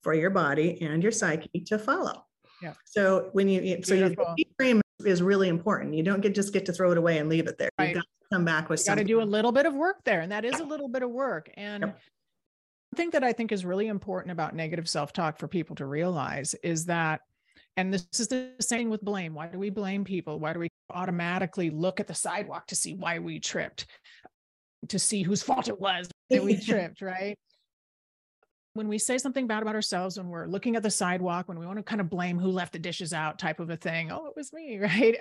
for 0.02 0.14
your 0.14 0.30
body 0.30 0.80
and 0.80 1.00
your 1.02 1.12
psyche 1.12 1.60
to 1.66 1.78
follow. 1.78 2.24
Yeah. 2.62 2.74
So 2.84 3.30
when 3.32 3.48
you 3.48 3.82
so 3.82 3.94
you 3.94 4.16
reframe 4.60 4.80
is 5.04 5.22
really 5.22 5.48
important. 5.48 5.94
You 5.94 6.02
don't 6.02 6.20
get 6.20 6.34
just 6.34 6.52
get 6.52 6.66
to 6.66 6.72
throw 6.72 6.90
it 6.92 6.98
away 6.98 7.18
and 7.18 7.28
leave 7.28 7.46
it 7.46 7.58
there. 7.58 7.70
Right. 7.78 7.88
You've 7.88 7.96
got 7.96 8.02
to 8.02 8.34
come 8.36 8.44
back 8.44 8.68
with. 8.68 8.80
You 8.80 8.86
got 8.86 8.94
to 8.96 9.04
do 9.04 9.20
a 9.20 9.24
little 9.24 9.50
bit 9.52 9.66
of 9.66 9.74
work 9.74 10.04
there, 10.04 10.20
and 10.20 10.30
that 10.30 10.44
is 10.44 10.60
a 10.60 10.64
little 10.64 10.88
bit 10.88 11.02
of 11.02 11.10
work. 11.10 11.50
And 11.56 11.82
yep 11.82 12.00
thing 12.96 13.10
that 13.10 13.22
I 13.24 13.32
think 13.32 13.52
is 13.52 13.64
really 13.64 13.86
important 13.88 14.32
about 14.32 14.54
negative 14.54 14.88
self 14.88 15.12
talk 15.12 15.38
for 15.38 15.48
people 15.48 15.76
to 15.76 15.86
realize 15.86 16.54
is 16.62 16.86
that 16.86 17.20
And 17.76 17.92
this 17.92 18.06
is 18.18 18.28
the 18.28 18.52
same 18.60 18.88
with 18.90 19.02
blame. 19.02 19.34
Why 19.34 19.48
do 19.48 19.58
we 19.58 19.70
blame 19.70 20.04
people? 20.04 20.40
Why 20.40 20.52
do 20.52 20.60
we 20.60 20.68
automatically 20.90 21.70
look 21.70 22.00
at 22.00 22.06
the 22.06 22.14
sidewalk 22.14 22.66
to 22.68 22.76
see 22.76 22.94
why 22.94 23.18
we 23.18 23.38
tripped, 23.40 23.86
to 24.88 24.98
see 24.98 25.22
whose 25.22 25.42
fault 25.42 25.68
it 25.68 25.80
was 25.80 26.08
that 26.30 26.42
we 26.42 26.56
tripped, 26.58 27.02
right? 27.02 27.36
When 28.74 28.88
we 28.88 28.98
say 28.98 29.18
something 29.18 29.46
bad 29.46 29.62
about 29.62 29.74
ourselves, 29.74 30.18
when 30.18 30.28
we're 30.28 30.46
looking 30.46 30.76
at 30.76 30.82
the 30.82 30.90
sidewalk, 30.90 31.48
when 31.48 31.58
we 31.58 31.66
want 31.66 31.78
to 31.78 31.82
kind 31.82 32.00
of 32.00 32.10
blame 32.10 32.38
who 32.38 32.50
left 32.50 32.72
the 32.72 32.78
dishes 32.78 33.12
out, 33.12 33.38
type 33.38 33.60
of 33.60 33.70
a 33.70 33.76
thing, 33.76 34.10
oh, 34.12 34.26
it 34.26 34.34
was 34.36 34.52
me, 34.52 34.78
right? 34.80 35.16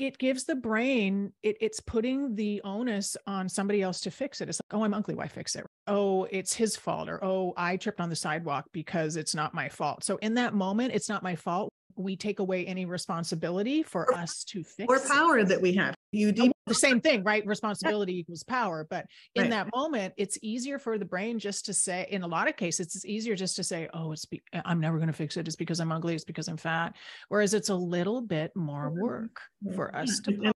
It 0.00 0.18
gives 0.18 0.44
the 0.44 0.54
brain 0.54 1.32
it, 1.42 1.56
it's 1.60 1.80
putting 1.80 2.34
the 2.34 2.60
onus 2.64 3.16
on 3.26 3.48
somebody 3.48 3.82
else 3.82 4.00
to 4.00 4.10
fix 4.10 4.40
it. 4.40 4.48
It's 4.48 4.60
like 4.64 4.78
oh 4.78 4.84
i'm 4.84 4.94
ugly 4.94 5.14
why 5.14 5.28
fix 5.28 5.56
it? 5.56 5.64
Oh 5.86 6.26
it's 6.30 6.54
his 6.54 6.76
fault 6.76 7.08
or 7.08 7.22
oh 7.24 7.54
i 7.56 7.76
tripped 7.76 8.00
on 8.00 8.10
the 8.10 8.16
sidewalk 8.16 8.66
because 8.72 9.16
it's 9.16 9.34
not 9.34 9.54
my 9.54 9.68
fault. 9.68 10.04
So 10.04 10.16
in 10.18 10.34
that 10.34 10.54
moment 10.54 10.94
it's 10.94 11.08
not 11.08 11.22
my 11.22 11.36
fault 11.36 11.72
we 11.98 12.16
take 12.16 12.38
away 12.38 12.66
any 12.66 12.86
responsibility 12.86 13.82
for 13.82 14.04
or, 14.04 14.14
us 14.14 14.44
to 14.44 14.62
fix 14.62 14.86
or 14.88 15.00
power 15.08 15.38
it. 15.38 15.48
that 15.48 15.60
we 15.60 15.74
have. 15.74 15.94
You 16.12 16.32
do 16.32 16.50
the 16.66 16.74
same 16.74 17.00
thing 17.00 17.22
right? 17.24 17.46
Responsibility 17.46 18.18
equals 18.18 18.42
power 18.42 18.86
but 18.88 19.06
in 19.34 19.42
right. 19.42 19.50
that 19.50 19.68
moment 19.74 20.14
it's 20.16 20.38
easier 20.42 20.78
for 20.78 20.98
the 20.98 21.04
brain 21.04 21.38
just 21.38 21.66
to 21.66 21.74
say 21.74 22.06
in 22.10 22.22
a 22.22 22.26
lot 22.26 22.48
of 22.48 22.56
cases 22.56 22.94
it's 22.94 23.04
easier 23.04 23.34
just 23.34 23.56
to 23.56 23.64
say 23.64 23.88
oh 23.94 24.12
it's 24.12 24.24
be- 24.24 24.42
i'm 24.64 24.80
never 24.80 24.96
going 24.98 25.08
to 25.08 25.12
fix 25.12 25.36
it. 25.36 25.46
It's 25.46 25.56
because 25.56 25.80
i'm 25.80 25.92
ugly. 25.92 26.14
It's 26.14 26.24
because 26.24 26.48
i'm 26.48 26.56
fat. 26.56 26.94
Whereas 27.28 27.54
it's 27.54 27.68
a 27.68 27.74
little 27.74 28.20
bit 28.20 28.54
more 28.54 28.90
mm-hmm. 28.90 29.00
work 29.00 29.40
for 29.74 29.94
us 29.94 30.20
to 30.20 30.52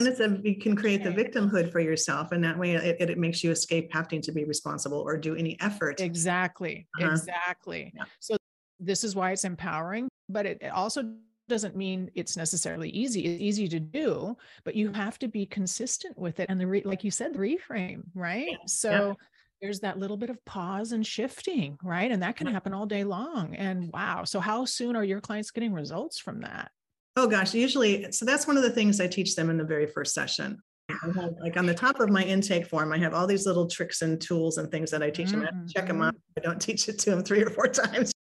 and 0.00 0.08
it's 0.08 0.18
a, 0.18 0.40
you 0.42 0.58
can 0.58 0.74
create 0.74 1.04
the 1.04 1.10
victimhood 1.10 1.70
for 1.70 1.78
yourself 1.78 2.32
and 2.32 2.42
that 2.42 2.58
way 2.58 2.72
it, 2.72 3.00
it 3.00 3.16
makes 3.16 3.44
you 3.44 3.52
escape 3.52 3.90
having 3.92 4.20
to 4.22 4.32
be 4.32 4.44
responsible 4.44 4.98
or 4.98 5.16
do 5.16 5.36
any 5.36 5.56
effort. 5.60 6.00
Exactly. 6.00 6.88
Uh-huh. 6.98 7.12
exactly. 7.12 7.92
Yeah. 7.94 8.02
so 8.18 8.36
this 8.84 9.04
is 9.04 9.14
why 9.14 9.32
it's 9.32 9.44
empowering 9.44 10.08
but 10.28 10.46
it 10.46 10.62
also 10.72 11.14
doesn't 11.48 11.76
mean 11.76 12.10
it's 12.14 12.36
necessarily 12.36 12.88
easy. 12.90 13.26
It's 13.26 13.42
easy 13.42 13.68
to 13.68 13.80
do, 13.80 14.36
but 14.64 14.74
you 14.74 14.92
have 14.92 15.18
to 15.18 15.28
be 15.28 15.46
consistent 15.46 16.18
with 16.18 16.40
it. 16.40 16.46
And 16.48 16.60
the 16.60 16.66
re- 16.66 16.82
like 16.84 17.04
you 17.04 17.10
said, 17.10 17.34
the 17.34 17.38
reframe, 17.38 18.04
right? 18.14 18.56
So 18.66 18.90
yeah. 18.90 19.12
there's 19.60 19.80
that 19.80 19.98
little 19.98 20.16
bit 20.16 20.30
of 20.30 20.42
pause 20.44 20.92
and 20.92 21.06
shifting, 21.06 21.76
right? 21.82 22.10
And 22.10 22.22
that 22.22 22.36
can 22.36 22.46
happen 22.46 22.72
all 22.72 22.86
day 22.86 23.04
long. 23.04 23.54
And 23.56 23.92
wow. 23.92 24.24
So 24.24 24.40
how 24.40 24.64
soon 24.64 24.96
are 24.96 25.04
your 25.04 25.20
clients 25.20 25.50
getting 25.50 25.72
results 25.72 26.18
from 26.18 26.40
that? 26.40 26.70
Oh 27.16 27.28
gosh, 27.28 27.54
usually 27.54 28.10
so 28.10 28.24
that's 28.24 28.46
one 28.46 28.56
of 28.56 28.64
the 28.64 28.70
things 28.70 29.00
I 29.00 29.06
teach 29.06 29.36
them 29.36 29.48
in 29.50 29.56
the 29.56 29.64
very 29.64 29.86
first 29.86 30.14
session. 30.14 30.58
Have, 30.90 31.34
like 31.40 31.56
on 31.56 31.64
the 31.64 31.74
top 31.74 32.00
of 32.00 32.10
my 32.10 32.22
intake 32.24 32.66
form, 32.66 32.92
I 32.92 32.98
have 32.98 33.14
all 33.14 33.26
these 33.26 33.46
little 33.46 33.66
tricks 33.66 34.02
and 34.02 34.20
tools 34.20 34.58
and 34.58 34.70
things 34.70 34.90
that 34.90 35.02
I 35.02 35.10
teach 35.10 35.28
mm-hmm. 35.28 35.42
them. 35.42 35.66
I 35.66 35.72
check 35.72 35.86
them 35.86 36.02
out. 36.02 36.14
I 36.36 36.40
don't 36.40 36.60
teach 36.60 36.88
it 36.88 36.98
to 37.00 37.10
them 37.10 37.22
three 37.22 37.42
or 37.42 37.50
four 37.50 37.68
times. 37.68 38.12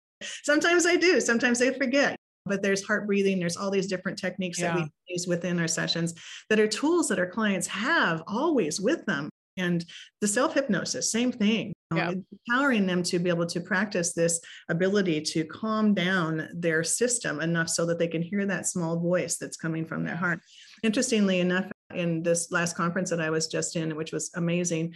Sometimes 0.43 0.85
I 0.85 0.95
do. 0.95 1.19
Sometimes 1.21 1.59
they 1.59 1.73
forget 1.73 2.15
but 2.45 2.61
there's 2.61 2.83
heart 2.83 3.07
breathing 3.07 3.39
there's 3.39 3.57
all 3.57 3.71
these 3.71 3.87
different 3.87 4.17
techniques 4.17 4.59
yeah. 4.59 4.75
that 4.75 4.83
we 4.83 4.91
use 5.07 5.27
within 5.27 5.59
our 5.59 5.67
sessions 5.67 6.13
that 6.49 6.59
are 6.59 6.67
tools 6.67 7.07
that 7.07 7.19
our 7.19 7.29
clients 7.29 7.67
have 7.67 8.21
always 8.27 8.79
with 8.79 9.05
them 9.05 9.29
and 9.57 9.85
the 10.21 10.27
self 10.27 10.53
hypnosis 10.53 11.11
same 11.11 11.31
thing 11.31 11.73
um, 11.91 11.97
yeah. 11.97 12.13
empowering 12.49 12.85
them 12.85 13.03
to 13.03 13.19
be 13.19 13.29
able 13.29 13.45
to 13.45 13.61
practice 13.61 14.13
this 14.13 14.39
ability 14.69 15.21
to 15.21 15.45
calm 15.45 15.93
down 15.93 16.49
their 16.53 16.83
system 16.83 17.39
enough 17.39 17.69
so 17.69 17.85
that 17.85 17.99
they 17.99 18.07
can 18.07 18.21
hear 18.21 18.45
that 18.45 18.67
small 18.67 18.99
voice 18.99 19.37
that's 19.37 19.57
coming 19.57 19.85
from 19.85 20.03
their 20.03 20.15
heart 20.15 20.39
interestingly 20.83 21.39
enough 21.39 21.71
in 21.93 22.23
this 22.23 22.51
last 22.51 22.75
conference 22.75 23.09
that 23.09 23.21
i 23.21 23.29
was 23.29 23.47
just 23.47 23.75
in 23.75 23.95
which 23.95 24.11
was 24.11 24.31
amazing 24.35 24.93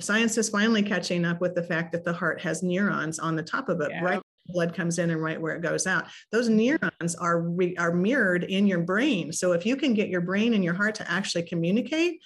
science 0.00 0.36
is 0.36 0.48
finally 0.48 0.82
catching 0.82 1.24
up 1.24 1.40
with 1.40 1.54
the 1.54 1.62
fact 1.62 1.92
that 1.92 2.04
the 2.04 2.12
heart 2.12 2.40
has 2.40 2.64
neurons 2.64 3.20
on 3.20 3.36
the 3.36 3.42
top 3.42 3.68
of 3.68 3.80
it 3.80 3.92
yeah. 3.92 4.02
right 4.02 4.22
blood 4.46 4.74
comes 4.74 4.98
in 4.98 5.10
and 5.10 5.22
right 5.22 5.40
where 5.40 5.56
it 5.56 5.62
goes 5.62 5.86
out. 5.86 6.06
Those 6.30 6.48
neurons 6.48 7.14
are 7.18 7.40
re, 7.40 7.76
are 7.76 7.92
mirrored 7.92 8.44
in 8.44 8.66
your 8.66 8.80
brain. 8.80 9.32
So 9.32 9.52
if 9.52 9.64
you 9.64 9.76
can 9.76 9.94
get 9.94 10.08
your 10.08 10.20
brain 10.20 10.54
and 10.54 10.64
your 10.64 10.74
heart 10.74 10.94
to 10.96 11.10
actually 11.10 11.44
communicate, 11.44 12.20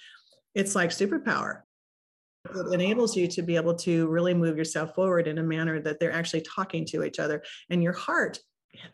it's 0.55 0.75
like 0.75 0.89
superpower. 0.89 1.61
It 2.45 2.73
enables 2.73 3.15
you 3.15 3.27
to 3.27 3.41
be 3.41 3.55
able 3.55 3.75
to 3.75 4.07
really 4.07 4.33
move 4.33 4.57
yourself 4.57 4.95
forward 4.95 5.27
in 5.27 5.37
a 5.37 5.43
manner 5.43 5.81
that 5.81 5.99
they're 5.99 6.11
actually 6.11 6.41
talking 6.41 6.85
to 6.87 7.03
each 7.03 7.19
other. 7.19 7.43
And 7.69 7.83
your 7.83 7.93
heart 7.93 8.39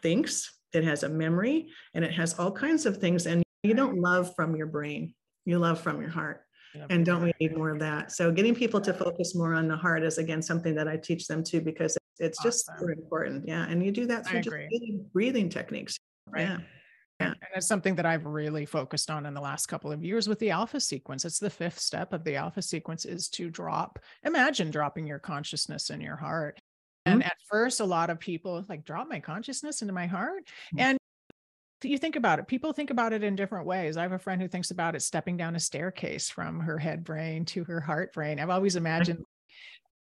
thinks, 0.02 0.52
it 0.74 0.84
has 0.84 1.04
a 1.04 1.10
memory, 1.10 1.70
and 1.94 2.04
it 2.04 2.12
has 2.12 2.38
all 2.38 2.52
kinds 2.52 2.86
of 2.86 2.98
things. 2.98 3.28
And 3.28 3.44
you 3.64 3.74
don't 3.74 4.00
love 4.00 4.36
from 4.36 4.56
your 4.56 4.68
brain, 4.68 5.14
you 5.46 5.58
love 5.58 5.80
from 5.80 6.02
your 6.02 6.10
heart. 6.10 6.45
And 6.90 7.06
don't 7.06 7.24
we 7.24 7.34
need 7.40 7.58
more 7.58 7.72
of 7.72 7.80
that? 7.80 8.12
So 8.12 8.32
getting 8.32 8.56
people 8.56 8.82
to 8.82 8.94
focus 8.94 9.36
more 9.36 9.54
on 9.54 9.68
the 9.68 9.78
heart 9.78 10.04
is 10.04 10.18
again 10.18 10.42
something 10.42 10.76
that 10.76 10.88
I 10.88 10.98
teach 10.98 11.28
them 11.28 11.44
too 11.44 11.62
because 11.62 11.98
it's 12.20 12.40
awesome. 12.40 12.52
just 12.52 12.66
super 12.66 12.92
important. 12.92 13.48
Yeah. 13.48 13.66
And 13.68 13.84
you 13.84 13.92
do 13.92 14.06
that 14.08 14.28
through 14.28 14.42
just 14.42 14.56
breathing 15.14 15.50
techniques. 15.50 15.98
Right. 16.28 16.48
Yeah. 16.48 16.58
Yeah. 17.20 17.28
And 17.28 17.38
it's 17.56 17.68
something 17.68 17.96
that 17.96 18.06
I've 18.06 18.26
really 18.26 18.66
focused 18.66 19.10
on 19.10 19.26
in 19.26 19.34
the 19.34 19.42
last 19.42 19.68
couple 19.68 19.92
of 19.92 20.04
years 20.04 20.28
with 20.28 20.40
the 20.40 20.52
alpha 20.52 20.82
sequence. 20.82 21.24
It's 21.24 21.40
the 21.40 21.50
fifth 21.50 21.80
step 21.80 22.12
of 22.12 22.26
the 22.26 22.36
alpha 22.36 22.62
sequence 22.62 23.06
is 23.06 23.30
to 23.30 23.50
drop, 23.50 24.00
imagine 24.24 24.70
dropping 24.70 25.08
your 25.08 25.20
consciousness 25.20 25.90
in 25.90 26.02
your 26.02 26.18
heart. 26.18 26.60
Mm-hmm. 27.08 27.14
And 27.14 27.24
at 27.24 27.38
first, 27.50 27.80
a 27.80 27.86
lot 27.86 28.10
of 28.10 28.20
people 28.20 28.66
like 28.68 28.84
drop 28.84 29.08
my 29.08 29.22
consciousness 29.22 29.82
into 29.82 29.94
my 29.94 30.08
heart. 30.08 30.46
Mm-hmm. 30.46 30.80
And 30.80 30.98
you 31.90 31.98
think 31.98 32.16
about 32.16 32.40
it, 32.40 32.48
people 32.48 32.74
think 32.74 32.90
about 32.90 33.14
it 33.14 33.24
in 33.24 33.36
different 33.36 33.66
ways. 33.66 33.98
I 33.98 34.04
have 34.04 34.12
a 34.12 34.20
friend 34.20 34.42
who 34.42 34.48
thinks 34.48 34.72
about 34.72 34.96
it 34.96 35.02
stepping 35.02 35.38
down 35.38 35.56
a 35.56 35.60
staircase 35.60 36.30
from 36.30 36.60
her 36.60 36.78
head 36.78 37.04
brain 37.04 37.46
to 37.46 37.64
her 37.66 37.80
heart 37.80 38.14
brain. 38.14 38.40
I've 38.40 38.50
always 38.50 38.76
mm-hmm. 38.76 38.86
imagined 38.86 39.26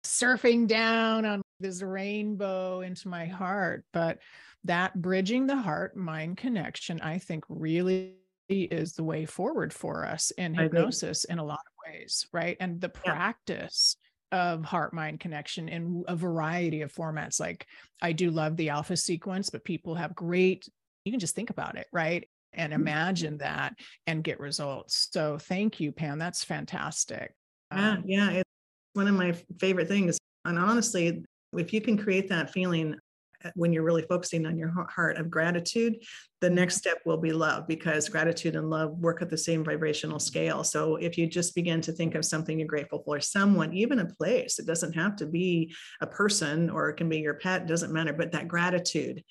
surfing 0.05 0.67
down 0.67 1.25
on 1.25 1.43
this 1.61 1.83
rainbow 1.83 2.81
into 2.81 3.09
my 3.09 3.27
heart. 3.27 3.85
But 3.93 4.19
that 4.65 5.01
bridging 5.01 5.47
the 5.47 5.57
heart 5.57 5.97
mind 5.97 6.37
connection, 6.37 7.01
I 7.01 7.19
think 7.19 7.45
really 7.49 8.15
is 8.49 8.95
the 8.95 9.05
way 9.05 9.27
forward 9.27 9.73
for 9.73 10.07
us 10.07 10.31
in 10.33 10.55
hypnosis 10.55 11.25
in 11.25 11.39
a 11.39 11.45
lot 11.45 11.61
of 11.61 11.93
ways, 11.93 12.27
right? 12.33 12.57
And 12.61 12.81
the 12.81 12.91
yeah. 12.95 13.13
practice 13.13 13.97
of 14.33 14.65
heart 14.65 14.93
mind 14.93 15.21
connection 15.21 15.69
in 15.69 16.05
a 16.07 16.17
variety 16.17 16.83
of 16.83 16.93
formats. 16.93 17.41
Like 17.41 17.67
I 18.01 18.13
do 18.13 18.31
love 18.31 18.57
the 18.57 18.71
alpha 18.71 18.97
sequence, 18.97 19.51
but 19.51 19.65
people 19.65 19.95
have 19.95 20.15
great, 20.15 20.69
you 21.09 21.13
can 21.13 21.21
just 21.21 21.35
think 21.35 21.49
about 21.49 21.77
it, 21.79 21.87
right? 21.91 22.29
And 22.53 22.73
mm-hmm. 22.73 22.83
imagine 22.83 23.39
that 23.39 23.75
and 24.07 24.23
get 24.23 24.41
results. 24.41 25.09
So 25.11 25.39
thank 25.39 25.81
you, 25.81 25.91
Pam. 25.91 26.19
That's 26.19 26.45
fantastic. 26.45 27.35
Yeah, 27.73 27.91
um, 27.91 28.03
yeah. 28.07 28.31
It's 28.31 28.51
one 28.93 29.09
of 29.09 29.15
my 29.15 29.33
favorite 29.59 29.89
things. 29.89 30.19
And 30.45 30.59
honestly, 30.59 31.25
if 31.55 31.73
you 31.73 31.81
can 31.81 31.97
create 31.97 32.29
that 32.29 32.51
feeling 32.51 32.95
uh, 33.43 33.51
when 33.55 33.73
you're 33.73 33.85
really 33.85 34.03
focusing 34.03 34.45
on 34.45 34.59
your 34.59 34.75
heart 34.91 35.17
of 35.17 35.31
gratitude, 35.31 35.97
the 36.43 36.51
next 36.51 36.77
step 36.77 36.99
will 37.07 37.17
be 37.17 37.33
love 37.33 37.67
because 37.67 38.09
gratitude 38.09 38.55
and 38.55 38.69
love 38.69 38.91
work 38.99 39.23
at 39.23 39.31
the 39.31 39.39
same 39.39 39.65
vibrational 39.65 40.19
scale. 40.19 40.63
So 40.63 40.97
if 40.97 41.17
you 41.17 41.27
just 41.27 41.55
begin 41.55 41.81
to 41.83 41.93
think 41.93 42.15
of 42.15 42.25
something 42.25 42.59
you're 42.59 42.69
grateful 42.69 43.03
for, 43.05 43.19
someone, 43.21 43.73
even 43.73 44.01
a 44.01 44.07
place, 44.07 44.59
it 44.59 44.67
doesn't 44.67 44.93
have 44.93 45.17
to 45.17 45.27
be 45.27 45.75
a 46.01 46.07
person 46.07 46.69
or 46.69 46.91
it 46.91 46.97
can 46.97 47.09
be 47.09 47.19
your 47.19 47.35
pet, 47.35 47.67
doesn't 47.67 47.93
matter, 47.93 48.13
but 48.13 48.33
that 48.33 48.49
gratitude. 48.49 49.23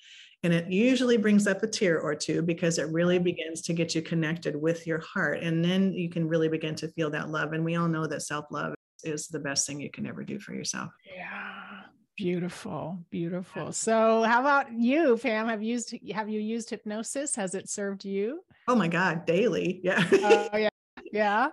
And 0.44 0.52
it 0.52 0.70
usually 0.70 1.16
brings 1.16 1.46
up 1.46 1.62
a 1.62 1.66
tear 1.66 2.00
or 2.00 2.14
two 2.14 2.42
because 2.42 2.78
it 2.78 2.88
really 2.92 3.16
mm-hmm. 3.16 3.24
begins 3.24 3.62
to 3.62 3.72
get 3.72 3.94
you 3.94 4.02
connected 4.02 4.54
with 4.54 4.86
your 4.86 5.00
heart. 5.00 5.42
And 5.42 5.64
then 5.64 5.92
you 5.92 6.08
can 6.08 6.28
really 6.28 6.48
begin 6.48 6.74
to 6.76 6.88
feel 6.88 7.10
that 7.10 7.30
love. 7.30 7.52
And 7.52 7.64
we 7.64 7.76
all 7.76 7.88
know 7.88 8.06
that 8.06 8.22
self 8.22 8.46
love 8.50 8.74
is 9.04 9.28
the 9.28 9.40
best 9.40 9.66
thing 9.66 9.80
you 9.80 9.90
can 9.90 10.06
ever 10.06 10.22
do 10.24 10.38
for 10.38 10.54
yourself. 10.54 10.90
Yeah. 11.04 11.80
Beautiful, 12.16 12.98
beautiful. 13.10 13.72
So, 13.72 14.24
how 14.24 14.40
about 14.40 14.72
you, 14.72 15.16
Pam? 15.18 15.46
Have 15.46 15.62
you 15.62 15.70
used 15.70 15.94
have 16.12 16.28
you 16.28 16.40
used 16.40 16.68
hypnosis? 16.68 17.36
Has 17.36 17.54
it 17.54 17.68
served 17.68 18.04
you? 18.04 18.40
Oh 18.66 18.74
my 18.74 18.88
God, 18.88 19.24
daily. 19.24 19.80
Yeah. 19.84 20.04
Oh 20.12 20.48
yeah, 20.56 20.68
yeah. 21.12 21.48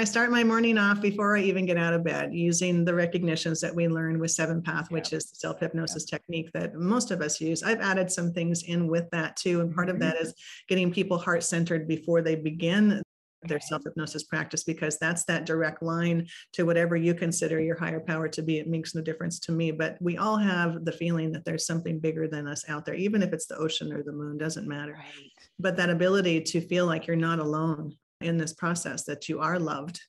I 0.00 0.04
start 0.04 0.30
my 0.30 0.44
morning 0.44 0.78
off 0.78 1.02
before 1.02 1.36
I 1.36 1.40
even 1.40 1.66
get 1.66 1.76
out 1.76 1.92
of 1.92 2.04
bed 2.04 2.32
using 2.32 2.84
the 2.84 2.94
recognitions 2.94 3.60
that 3.62 3.74
we 3.74 3.88
learn 3.88 4.20
with 4.20 4.30
Seven 4.30 4.62
Path, 4.62 4.92
which 4.92 5.12
is 5.12 5.28
the 5.28 5.34
self 5.34 5.58
hypnosis 5.58 6.04
technique 6.04 6.52
that 6.52 6.76
most 6.76 7.10
of 7.10 7.20
us 7.20 7.40
use. 7.40 7.64
I've 7.64 7.80
added 7.80 8.08
some 8.08 8.32
things 8.32 8.62
in 8.62 8.86
with 8.86 9.10
that 9.10 9.34
too. 9.34 9.60
And 9.60 9.74
part 9.74 9.88
mm-hmm. 9.88 9.96
of 9.96 10.00
that 10.02 10.16
is 10.20 10.34
getting 10.68 10.92
people 10.92 11.18
heart 11.18 11.42
centered 11.42 11.88
before 11.88 12.22
they 12.22 12.36
begin 12.36 13.02
their 13.42 13.58
self 13.58 13.82
hypnosis 13.82 14.22
practice 14.22 14.62
because 14.62 14.98
that's 14.98 15.24
that 15.24 15.46
direct 15.46 15.82
line 15.82 16.28
to 16.52 16.62
whatever 16.62 16.96
you 16.96 17.12
consider 17.12 17.58
your 17.58 17.76
higher 17.76 17.98
power 17.98 18.28
to 18.28 18.40
be. 18.40 18.58
It 18.58 18.68
makes 18.68 18.94
no 18.94 19.02
difference 19.02 19.40
to 19.40 19.52
me, 19.52 19.72
but 19.72 19.98
we 20.00 20.16
all 20.16 20.36
have 20.36 20.84
the 20.84 20.92
feeling 20.92 21.32
that 21.32 21.44
there's 21.44 21.66
something 21.66 21.98
bigger 21.98 22.28
than 22.28 22.46
us 22.46 22.64
out 22.68 22.84
there, 22.84 22.94
even 22.94 23.20
if 23.20 23.32
it's 23.32 23.46
the 23.46 23.56
ocean 23.56 23.92
or 23.92 24.04
the 24.04 24.12
moon, 24.12 24.38
doesn't 24.38 24.68
matter. 24.68 24.92
Right. 24.92 25.32
But 25.58 25.76
that 25.78 25.90
ability 25.90 26.42
to 26.42 26.60
feel 26.60 26.86
like 26.86 27.08
you're 27.08 27.16
not 27.16 27.40
alone 27.40 27.96
in 28.20 28.36
this 28.36 28.52
process, 28.54 29.04
that 29.04 29.28
you 29.28 29.40
are 29.40 29.58
loved 29.58 30.00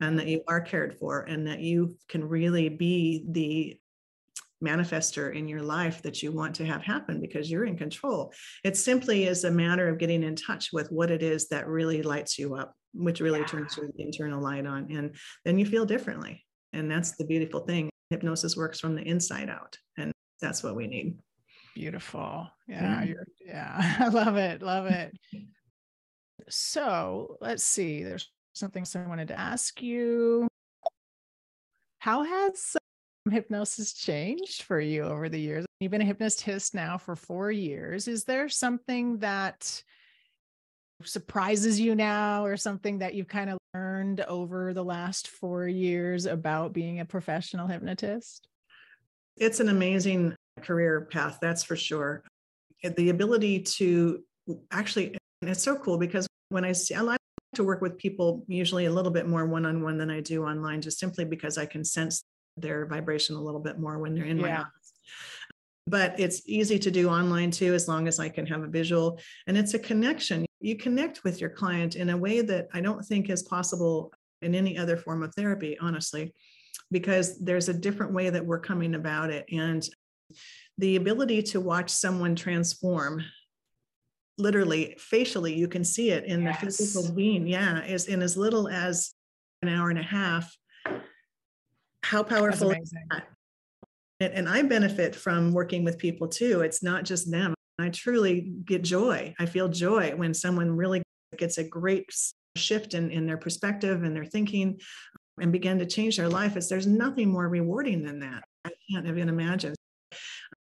and 0.00 0.18
that 0.18 0.22
mm-hmm. 0.22 0.30
you 0.30 0.42
are 0.48 0.60
cared 0.60 0.94
for, 0.94 1.22
and 1.22 1.46
that 1.46 1.60
you 1.60 1.96
can 2.08 2.24
really 2.24 2.68
be 2.68 3.24
the 3.28 3.78
manifester 4.64 5.34
in 5.34 5.48
your 5.48 5.62
life 5.62 6.02
that 6.02 6.22
you 6.22 6.32
want 6.32 6.54
to 6.56 6.64
have 6.64 6.82
happen 6.82 7.20
because 7.20 7.50
you're 7.50 7.64
in 7.64 7.76
control. 7.76 8.32
It 8.64 8.76
simply 8.76 9.26
is 9.26 9.44
a 9.44 9.50
matter 9.50 9.88
of 9.88 9.98
getting 9.98 10.22
in 10.22 10.34
touch 10.34 10.70
with 10.72 10.90
what 10.90 11.10
it 11.10 11.22
is 11.22 11.48
that 11.48 11.68
really 11.68 12.02
lights 12.02 12.38
you 12.38 12.54
up, 12.54 12.74
which 12.92 13.20
really 13.20 13.40
yeah. 13.40 13.46
turns 13.46 13.76
your 13.76 13.88
internal 13.98 14.42
light 14.42 14.66
on. 14.66 14.88
And 14.90 15.14
then 15.44 15.58
you 15.58 15.66
feel 15.66 15.84
differently. 15.84 16.44
And 16.72 16.90
that's 16.90 17.16
the 17.16 17.24
beautiful 17.24 17.60
thing. 17.60 17.88
Hypnosis 18.10 18.56
works 18.56 18.80
from 18.80 18.94
the 18.94 19.02
inside 19.02 19.48
out. 19.48 19.76
And 19.96 20.12
that's 20.40 20.62
what 20.62 20.76
we 20.76 20.86
need. 20.86 21.18
beautiful. 21.74 22.48
Yeah, 22.66 23.04
yeah. 23.04 23.14
yeah. 23.44 23.96
I 24.00 24.08
love 24.08 24.36
it. 24.36 24.62
Love 24.62 24.86
it. 24.86 25.16
So 26.48 27.36
let's 27.40 27.64
see. 27.64 28.02
There's 28.02 28.30
something 28.54 28.86
I 28.94 28.98
wanted 29.06 29.28
to 29.28 29.38
ask 29.38 29.82
you. 29.82 30.48
How 31.98 32.22
has 32.22 32.76
um, 33.26 33.32
hypnosis 33.32 33.92
changed 33.92 34.62
for 34.62 34.80
you 34.80 35.02
over 35.02 35.28
the 35.28 35.40
years? 35.40 35.66
You've 35.80 35.90
been 35.90 36.02
a 36.02 36.06
hypnotist 36.06 36.74
now 36.74 36.98
for 36.98 37.16
four 37.16 37.50
years. 37.50 38.08
Is 38.08 38.24
there 38.24 38.48
something 38.48 39.18
that 39.18 39.82
surprises 41.04 41.78
you 41.78 41.94
now 41.94 42.44
or 42.44 42.56
something 42.56 42.98
that 42.98 43.14
you've 43.14 43.28
kind 43.28 43.50
of 43.50 43.58
learned 43.74 44.20
over 44.22 44.72
the 44.72 44.84
last 44.84 45.28
four 45.28 45.68
years 45.68 46.26
about 46.26 46.72
being 46.72 47.00
a 47.00 47.04
professional 47.04 47.66
hypnotist? 47.66 48.48
It's 49.36 49.60
an 49.60 49.68
amazing 49.68 50.34
career 50.62 51.02
path, 51.10 51.38
that's 51.40 51.62
for 51.62 51.76
sure. 51.76 52.24
The 52.82 53.10
ability 53.10 53.60
to 53.60 54.22
actually, 54.70 55.17
it's 55.42 55.62
so 55.62 55.76
cool 55.76 55.98
because 55.98 56.26
when 56.48 56.64
I 56.64 56.72
see, 56.72 56.94
I 56.94 57.00
like 57.00 57.20
to 57.54 57.64
work 57.64 57.80
with 57.80 57.98
people 57.98 58.44
usually 58.48 58.86
a 58.86 58.90
little 58.90 59.12
bit 59.12 59.26
more 59.26 59.46
one 59.46 59.66
on 59.66 59.82
one 59.82 59.98
than 59.98 60.10
I 60.10 60.20
do 60.20 60.44
online, 60.44 60.80
just 60.80 60.98
simply 60.98 61.24
because 61.24 61.58
I 61.58 61.66
can 61.66 61.84
sense 61.84 62.24
their 62.56 62.86
vibration 62.86 63.36
a 63.36 63.40
little 63.40 63.60
bit 63.60 63.78
more 63.78 63.98
when 63.98 64.14
they're 64.14 64.24
in 64.24 64.38
yeah. 64.38 64.46
my 64.46 64.56
office. 64.56 64.92
But 65.86 66.18
it's 66.20 66.42
easy 66.46 66.78
to 66.80 66.90
do 66.90 67.08
online 67.08 67.50
too, 67.50 67.74
as 67.74 67.88
long 67.88 68.08
as 68.08 68.20
I 68.20 68.28
can 68.28 68.46
have 68.46 68.62
a 68.62 68.66
visual. 68.66 69.18
And 69.46 69.56
it's 69.56 69.74
a 69.74 69.78
connection. 69.78 70.44
You 70.60 70.76
connect 70.76 71.24
with 71.24 71.40
your 71.40 71.50
client 71.50 71.96
in 71.96 72.10
a 72.10 72.16
way 72.16 72.42
that 72.42 72.68
I 72.74 72.80
don't 72.80 73.04
think 73.04 73.30
is 73.30 73.42
possible 73.42 74.12
in 74.42 74.54
any 74.54 74.76
other 74.76 74.96
form 74.96 75.22
of 75.22 75.34
therapy, 75.34 75.78
honestly, 75.80 76.34
because 76.90 77.38
there's 77.38 77.68
a 77.68 77.74
different 77.74 78.12
way 78.12 78.28
that 78.28 78.44
we're 78.44 78.60
coming 78.60 78.94
about 78.94 79.30
it. 79.30 79.46
And 79.50 79.88
the 80.76 80.96
ability 80.96 81.42
to 81.42 81.60
watch 81.60 81.90
someone 81.90 82.36
transform 82.36 83.22
literally 84.38 84.94
facially 84.98 85.54
you 85.54 85.68
can 85.68 85.84
see 85.84 86.10
it 86.10 86.24
in 86.24 86.42
yes. 86.42 86.60
the 86.60 86.66
physical 86.66 87.14
being 87.14 87.46
yeah 87.46 87.84
is 87.84 88.06
in 88.06 88.22
as 88.22 88.36
little 88.36 88.68
as 88.68 89.14
an 89.62 89.68
hour 89.68 89.90
and 89.90 89.98
a 89.98 90.02
half 90.02 90.56
how 92.04 92.22
powerful 92.22 92.70
is 92.70 92.94
that? 93.10 93.24
And, 94.20 94.32
and 94.32 94.48
i 94.48 94.62
benefit 94.62 95.14
from 95.14 95.52
working 95.52 95.84
with 95.84 95.98
people 95.98 96.28
too 96.28 96.62
it's 96.62 96.82
not 96.82 97.04
just 97.04 97.30
them 97.30 97.54
i 97.78 97.88
truly 97.88 98.52
get 98.64 98.82
joy 98.82 99.34
i 99.38 99.46
feel 99.46 99.68
joy 99.68 100.14
when 100.14 100.32
someone 100.32 100.70
really 100.70 101.02
gets 101.36 101.58
a 101.58 101.64
great 101.64 102.08
shift 102.56 102.94
in, 102.94 103.10
in 103.10 103.26
their 103.26 103.36
perspective 103.36 104.02
and 104.02 104.16
their 104.16 104.24
thinking 104.24 104.80
and 105.40 105.52
begin 105.52 105.78
to 105.78 105.86
change 105.86 106.16
their 106.16 106.28
life 106.28 106.56
it's 106.56 106.68
there's 106.68 106.86
nothing 106.86 107.28
more 107.28 107.48
rewarding 107.48 108.04
than 108.04 108.20
that 108.20 108.44
i 108.64 108.70
can't 108.90 109.06
even 109.06 109.28
imagine 109.28 109.74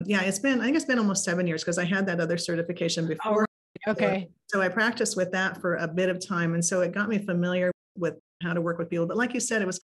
yeah, 0.05 0.23
it's 0.23 0.39
been, 0.39 0.61
I 0.61 0.65
think 0.65 0.77
it's 0.77 0.85
been 0.85 0.99
almost 0.99 1.25
seven 1.25 1.47
years 1.47 1.63
because 1.63 1.79
I 1.79 1.85
had 1.85 2.07
that 2.07 2.21
other 2.21 2.39
certification 2.39 3.05
oh, 3.05 3.09
before. 3.09 3.48
Okay. 3.87 4.29
So, 4.49 4.59
so 4.59 4.63
I 4.63 4.69
practiced 4.69 5.17
with 5.17 5.33
that 5.33 5.61
for 5.61 5.77
a 5.77 5.89
bit 5.89 6.09
of 6.09 6.27
time. 6.27 6.55
And 6.55 6.65
so 6.65 6.81
it 6.81 6.93
got 6.93 7.09
me 7.09 7.19
familiar 7.19 7.71
with 7.97 8.15
how 8.43 8.53
to 8.53 8.61
work 8.61 8.79
with 8.79 8.89
people. 8.89 9.07
But 9.07 9.17
like 9.17 9.35
you 9.35 9.41
said, 9.41 9.63
it 9.63 9.67
was 9.67 9.81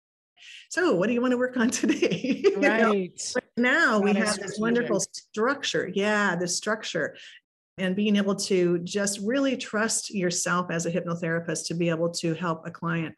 so 0.69 0.95
what 0.95 1.09
do 1.09 1.13
you 1.13 1.21
want 1.21 1.33
to 1.33 1.39
work 1.39 1.57
on 1.57 1.71
today? 1.71 2.45
Right. 2.57 3.21
now 3.57 4.01
we 4.01 4.13
have 4.15 4.39
this 4.39 4.59
wonderful 4.59 5.01
structure. 5.01 5.91
Yeah, 5.93 6.37
this 6.37 6.57
structure. 6.57 7.17
And 7.77 7.95
being 7.95 8.17
able 8.17 8.35
to 8.35 8.79
just 8.81 9.21
really 9.21 9.57
trust 9.57 10.13
yourself 10.13 10.69
as 10.71 10.87
a 10.87 10.91
hypnotherapist 10.91 11.67
to 11.69 11.75
be 11.75 11.91
able 11.91 12.11
to 12.15 12.35
help 12.35 12.67
a 12.67 12.71
client. 12.73 13.15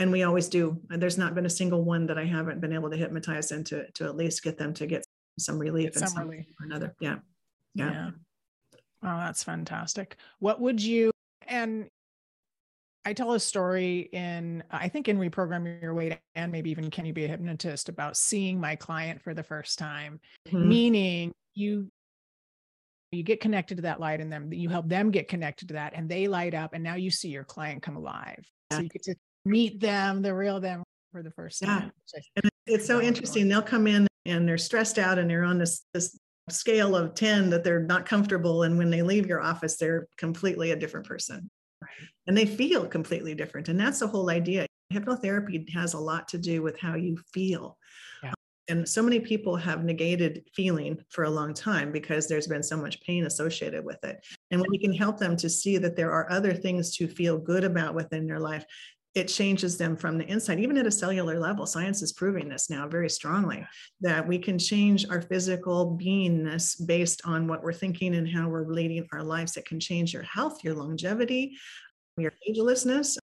And 0.00 0.10
we 0.10 0.24
always 0.24 0.48
do. 0.48 0.80
There's 0.88 1.18
not 1.18 1.36
been 1.36 1.46
a 1.46 1.50
single 1.50 1.84
one 1.84 2.06
that 2.06 2.18
I 2.18 2.24
haven't 2.24 2.60
been 2.60 2.72
able 2.72 2.90
to 2.90 2.96
hypnotize 2.96 3.52
and 3.52 3.64
to, 3.66 3.88
to 3.92 4.04
at 4.04 4.16
least 4.16 4.42
get 4.42 4.58
them 4.58 4.74
to 4.74 4.86
get 4.86 5.04
some 5.38 5.58
relief 5.58 5.94
and 5.96 6.08
some 6.08 6.28
relief. 6.28 6.46
or 6.60 6.66
another. 6.66 6.94
Yeah. 7.00 7.18
yeah. 7.74 7.90
Yeah. 7.92 8.10
Oh, 9.04 9.18
that's 9.18 9.42
fantastic. 9.42 10.16
What 10.38 10.60
would 10.60 10.80
you 10.80 11.10
and 11.48 11.88
I 13.04 13.12
tell 13.12 13.32
a 13.32 13.40
story 13.40 14.08
in 14.12 14.62
I 14.70 14.88
think 14.88 15.08
in 15.08 15.18
reprogram 15.18 15.82
your 15.82 15.94
weight 15.94 16.18
and 16.34 16.52
maybe 16.52 16.70
even 16.70 16.90
can 16.90 17.04
you 17.04 17.12
be 17.12 17.24
a 17.24 17.28
hypnotist 17.28 17.88
about 17.88 18.16
seeing 18.16 18.60
my 18.60 18.76
client 18.76 19.20
for 19.20 19.34
the 19.34 19.42
first 19.42 19.78
time, 19.78 20.20
mm-hmm. 20.48 20.68
meaning 20.68 21.32
you 21.54 21.88
you 23.10 23.22
get 23.22 23.40
connected 23.40 23.76
to 23.76 23.82
that 23.82 24.00
light 24.00 24.20
in 24.20 24.30
them, 24.30 24.52
you 24.52 24.68
help 24.68 24.88
them 24.88 25.10
get 25.10 25.28
connected 25.28 25.68
to 25.68 25.74
that 25.74 25.92
and 25.94 26.08
they 26.08 26.28
light 26.28 26.54
up 26.54 26.74
and 26.74 26.82
now 26.82 26.94
you 26.94 27.10
see 27.10 27.28
your 27.28 27.44
client 27.44 27.82
come 27.82 27.96
alive. 27.96 28.44
Yeah. 28.70 28.76
So 28.76 28.82
you 28.84 28.88
get 28.88 29.02
to 29.02 29.14
meet 29.44 29.80
them, 29.80 30.22
the 30.22 30.34
real 30.34 30.60
them 30.60 30.82
for 31.10 31.22
the 31.22 31.30
first 31.32 31.62
time. 31.62 31.92
Yeah. 32.14 32.20
And 32.36 32.50
it's 32.66 32.86
so 32.86 33.02
interesting. 33.02 33.48
They'll 33.48 33.62
come 33.62 33.86
in 33.86 34.06
and 34.24 34.48
they're 34.48 34.58
stressed 34.58 34.98
out 34.98 35.18
and 35.18 35.28
they're 35.28 35.44
on 35.44 35.58
this 35.58 35.82
this 35.92 36.16
scale 36.50 36.96
of 36.96 37.14
10 37.14 37.50
that 37.50 37.64
they're 37.64 37.80
not 37.80 38.06
comfortable 38.06 38.64
and 38.64 38.76
when 38.76 38.90
they 38.90 39.02
leave 39.02 39.26
your 39.26 39.40
office 39.40 39.76
they're 39.76 40.08
completely 40.16 40.72
a 40.72 40.76
different 40.76 41.06
person. 41.06 41.50
And 42.26 42.36
they 42.36 42.46
feel 42.46 42.86
completely 42.86 43.34
different 43.34 43.68
and 43.68 43.78
that's 43.78 44.00
the 44.00 44.06
whole 44.06 44.30
idea. 44.30 44.66
Hypnotherapy 44.92 45.68
has 45.70 45.94
a 45.94 45.98
lot 45.98 46.28
to 46.28 46.38
do 46.38 46.62
with 46.62 46.78
how 46.78 46.94
you 46.94 47.18
feel. 47.32 47.78
Yeah. 48.22 48.30
Um, 48.30 48.34
and 48.68 48.88
so 48.88 49.02
many 49.02 49.18
people 49.18 49.56
have 49.56 49.84
negated 49.84 50.44
feeling 50.54 50.98
for 51.08 51.24
a 51.24 51.30
long 51.30 51.52
time 51.52 51.90
because 51.90 52.28
there's 52.28 52.46
been 52.46 52.62
so 52.62 52.76
much 52.76 53.00
pain 53.02 53.26
associated 53.26 53.84
with 53.84 54.02
it. 54.04 54.24
And 54.50 54.60
when 54.60 54.72
you 54.72 54.80
can 54.80 54.92
help 54.92 55.18
them 55.18 55.36
to 55.38 55.50
see 55.50 55.78
that 55.78 55.96
there 55.96 56.12
are 56.12 56.30
other 56.30 56.54
things 56.54 56.96
to 56.96 57.08
feel 57.08 57.38
good 57.38 57.64
about 57.64 57.94
within 57.94 58.26
their 58.26 58.38
life 58.38 58.64
it 59.14 59.28
changes 59.28 59.76
them 59.76 59.96
from 59.96 60.16
the 60.16 60.26
inside, 60.26 60.58
even 60.58 60.78
at 60.78 60.86
a 60.86 60.90
cellular 60.90 61.38
level. 61.38 61.66
Science 61.66 62.00
is 62.00 62.12
proving 62.12 62.48
this 62.48 62.70
now 62.70 62.88
very 62.88 63.10
strongly 63.10 63.66
that 64.00 64.26
we 64.26 64.38
can 64.38 64.58
change 64.58 65.08
our 65.10 65.20
physical 65.20 65.98
beingness 66.00 66.74
based 66.86 67.20
on 67.26 67.46
what 67.46 67.62
we're 67.62 67.74
thinking 67.74 68.14
and 68.14 68.28
how 68.28 68.48
we're 68.48 68.66
leading 68.66 69.06
our 69.12 69.22
lives. 69.22 69.56
It 69.56 69.66
can 69.66 69.78
change 69.78 70.14
your 70.14 70.22
health, 70.22 70.64
your 70.64 70.74
longevity, 70.74 71.56
your 72.16 72.32
agelessness. 72.48 73.18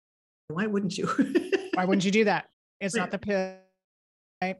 Why 0.48 0.65
wouldn't 0.65 0.98
you? 0.98 1.08
Why 1.74 1.86
wouldn't 1.86 2.06
you 2.06 2.12
do 2.12 2.26
that? 2.26 2.48
It's 2.82 2.95
not 2.95 3.12
the 3.12 3.19
pill. 3.19 3.58
Right? 4.41 4.58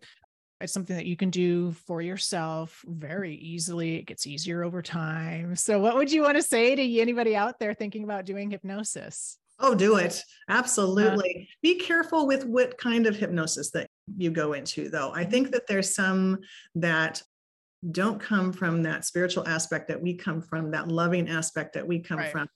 It's 0.62 0.72
something 0.72 0.96
that 0.96 1.06
you 1.06 1.18
can 1.18 1.32
do 1.32 1.74
for 1.86 2.02
yourself 2.02 2.84
very 2.88 3.36
easily. 3.36 3.96
It 3.96 4.06
gets 4.06 4.26
easier 4.26 4.64
over 4.64 4.82
time. 4.82 5.56
So, 5.56 5.80
what 5.80 5.96
would 5.96 6.12
you 6.12 6.22
want 6.22 6.38
to 6.38 6.44
say 6.44 6.76
to 6.76 7.02
anybody 7.02 7.36
out 7.36 7.60
there 7.60 7.74
thinking 7.74 8.04
about 8.04 8.26
doing 8.26 8.52
hypnosis? 8.52 9.38
Oh, 9.60 9.74
do 9.74 9.98
it. 9.98 10.22
Absolutely. 10.50 11.48
Uh, 11.50 11.54
Be 11.62 11.76
careful 11.76 12.28
with 12.28 12.46
what 12.46 12.78
kind 12.78 13.08
of 13.08 13.16
hypnosis 13.16 13.72
that 13.72 13.88
you 14.18 14.30
go 14.30 14.54
into, 14.54 14.90
though. 14.90 15.12
I 15.14 15.24
think 15.24 15.52
that 15.52 15.68
there's 15.68 15.96
some 15.96 16.40
that 16.76 17.22
don't 17.92 18.20
come 18.20 18.52
from 18.52 18.84
that 18.84 19.06
spiritual 19.06 19.48
aspect 19.48 19.88
that 19.88 20.02
we 20.02 20.14
come 20.16 20.42
from, 20.42 20.72
that 20.72 20.90
loving 20.90 21.30
aspect 21.30 21.74
that 21.74 21.88
we 21.88 22.00
come 22.00 22.18
right. 22.18 22.32
from. 22.32 22.48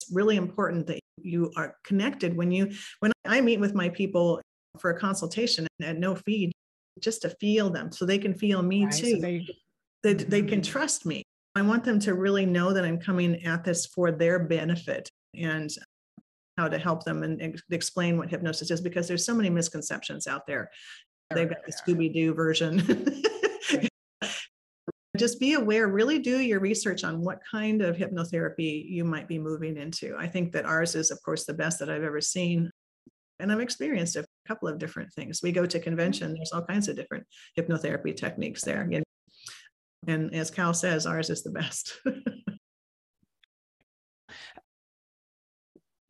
It's 0.00 0.12
really 0.12 0.36
important 0.36 0.86
that 0.86 1.00
you 1.22 1.50
are 1.56 1.76
connected 1.84 2.36
when 2.36 2.50
you, 2.50 2.70
when 3.00 3.12
I 3.24 3.40
meet 3.40 3.60
with 3.60 3.74
my 3.74 3.88
people 3.88 4.40
for 4.78 4.90
a 4.90 4.98
consultation 4.98 5.66
at 5.82 5.98
no 5.98 6.14
fee, 6.14 6.52
just 7.00 7.22
to 7.22 7.30
feel 7.40 7.70
them 7.70 7.90
so 7.90 8.04
they 8.04 8.18
can 8.18 8.34
feel 8.34 8.62
me 8.62 8.84
right, 8.84 8.94
too. 8.94 9.10
So 9.12 9.20
they, 9.20 9.46
they, 10.02 10.14
they 10.14 10.42
can 10.42 10.60
mm-hmm. 10.60 10.70
trust 10.70 11.06
me. 11.06 11.22
I 11.56 11.62
want 11.62 11.84
them 11.84 11.98
to 12.00 12.14
really 12.14 12.46
know 12.46 12.72
that 12.72 12.84
I'm 12.84 12.98
coming 12.98 13.44
at 13.44 13.64
this 13.64 13.86
for 13.86 14.12
their 14.12 14.38
benefit. 14.38 15.08
And 15.34 15.70
how 16.56 16.68
to 16.68 16.78
help 16.78 17.04
them 17.04 17.22
and 17.22 17.40
ex- 17.42 17.62
explain 17.70 18.16
what 18.16 18.30
hypnosis 18.30 18.70
is 18.70 18.80
because 18.80 19.08
there's 19.08 19.26
so 19.26 19.34
many 19.34 19.50
misconceptions 19.50 20.26
out 20.26 20.46
there. 20.46 20.70
They've 21.34 21.48
got 21.48 21.64
the 21.66 21.72
Scooby 21.72 22.12
Doo 22.12 22.34
version. 22.34 23.22
Just 25.16 25.38
be 25.38 25.54
aware, 25.54 25.86
really 25.86 26.18
do 26.18 26.40
your 26.40 26.58
research 26.58 27.04
on 27.04 27.20
what 27.20 27.38
kind 27.48 27.82
of 27.82 27.96
hypnotherapy 27.96 28.84
you 28.88 29.04
might 29.04 29.28
be 29.28 29.38
moving 29.38 29.76
into. 29.76 30.16
I 30.18 30.26
think 30.26 30.50
that 30.52 30.64
ours 30.64 30.96
is, 30.96 31.12
of 31.12 31.22
course, 31.22 31.44
the 31.44 31.54
best 31.54 31.78
that 31.78 31.88
I've 31.88 32.02
ever 32.02 32.20
seen. 32.20 32.68
And 33.38 33.52
I've 33.52 33.60
experienced 33.60 34.16
a 34.16 34.24
couple 34.48 34.68
of 34.68 34.78
different 34.78 35.12
things. 35.12 35.40
We 35.40 35.52
go 35.52 35.66
to 35.66 35.78
convention, 35.78 36.34
there's 36.34 36.50
all 36.52 36.64
kinds 36.64 36.88
of 36.88 36.96
different 36.96 37.26
hypnotherapy 37.56 38.16
techniques 38.16 38.62
there. 38.62 38.88
And 40.06 40.34
as 40.34 40.50
Cal 40.50 40.74
says, 40.74 41.06
ours 41.06 41.30
is 41.30 41.44
the 41.44 41.50
best. 41.50 41.94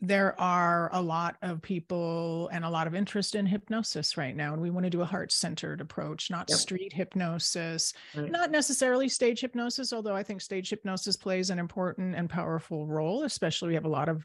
there 0.06 0.38
are 0.40 0.90
a 0.92 1.00
lot 1.00 1.36
of 1.42 1.62
people 1.62 2.48
and 2.52 2.64
a 2.64 2.70
lot 2.70 2.86
of 2.86 2.94
interest 2.94 3.34
in 3.34 3.46
hypnosis 3.46 4.16
right 4.16 4.36
now 4.36 4.52
and 4.52 4.60
we 4.60 4.70
want 4.70 4.84
to 4.84 4.90
do 4.90 5.00
a 5.00 5.04
heart-centered 5.04 5.80
approach 5.80 6.30
not 6.30 6.48
yep. 6.48 6.58
street 6.58 6.92
hypnosis 6.92 7.92
right. 8.16 8.30
not 8.30 8.50
necessarily 8.50 9.08
stage 9.08 9.40
hypnosis 9.40 9.92
although 9.92 10.14
i 10.14 10.22
think 10.22 10.40
stage 10.40 10.70
hypnosis 10.70 11.16
plays 11.16 11.50
an 11.50 11.58
important 11.58 12.14
and 12.14 12.28
powerful 12.28 12.86
role 12.86 13.24
especially 13.24 13.68
we 13.68 13.74
have 13.74 13.84
a 13.84 13.88
lot 13.88 14.08
of 14.08 14.24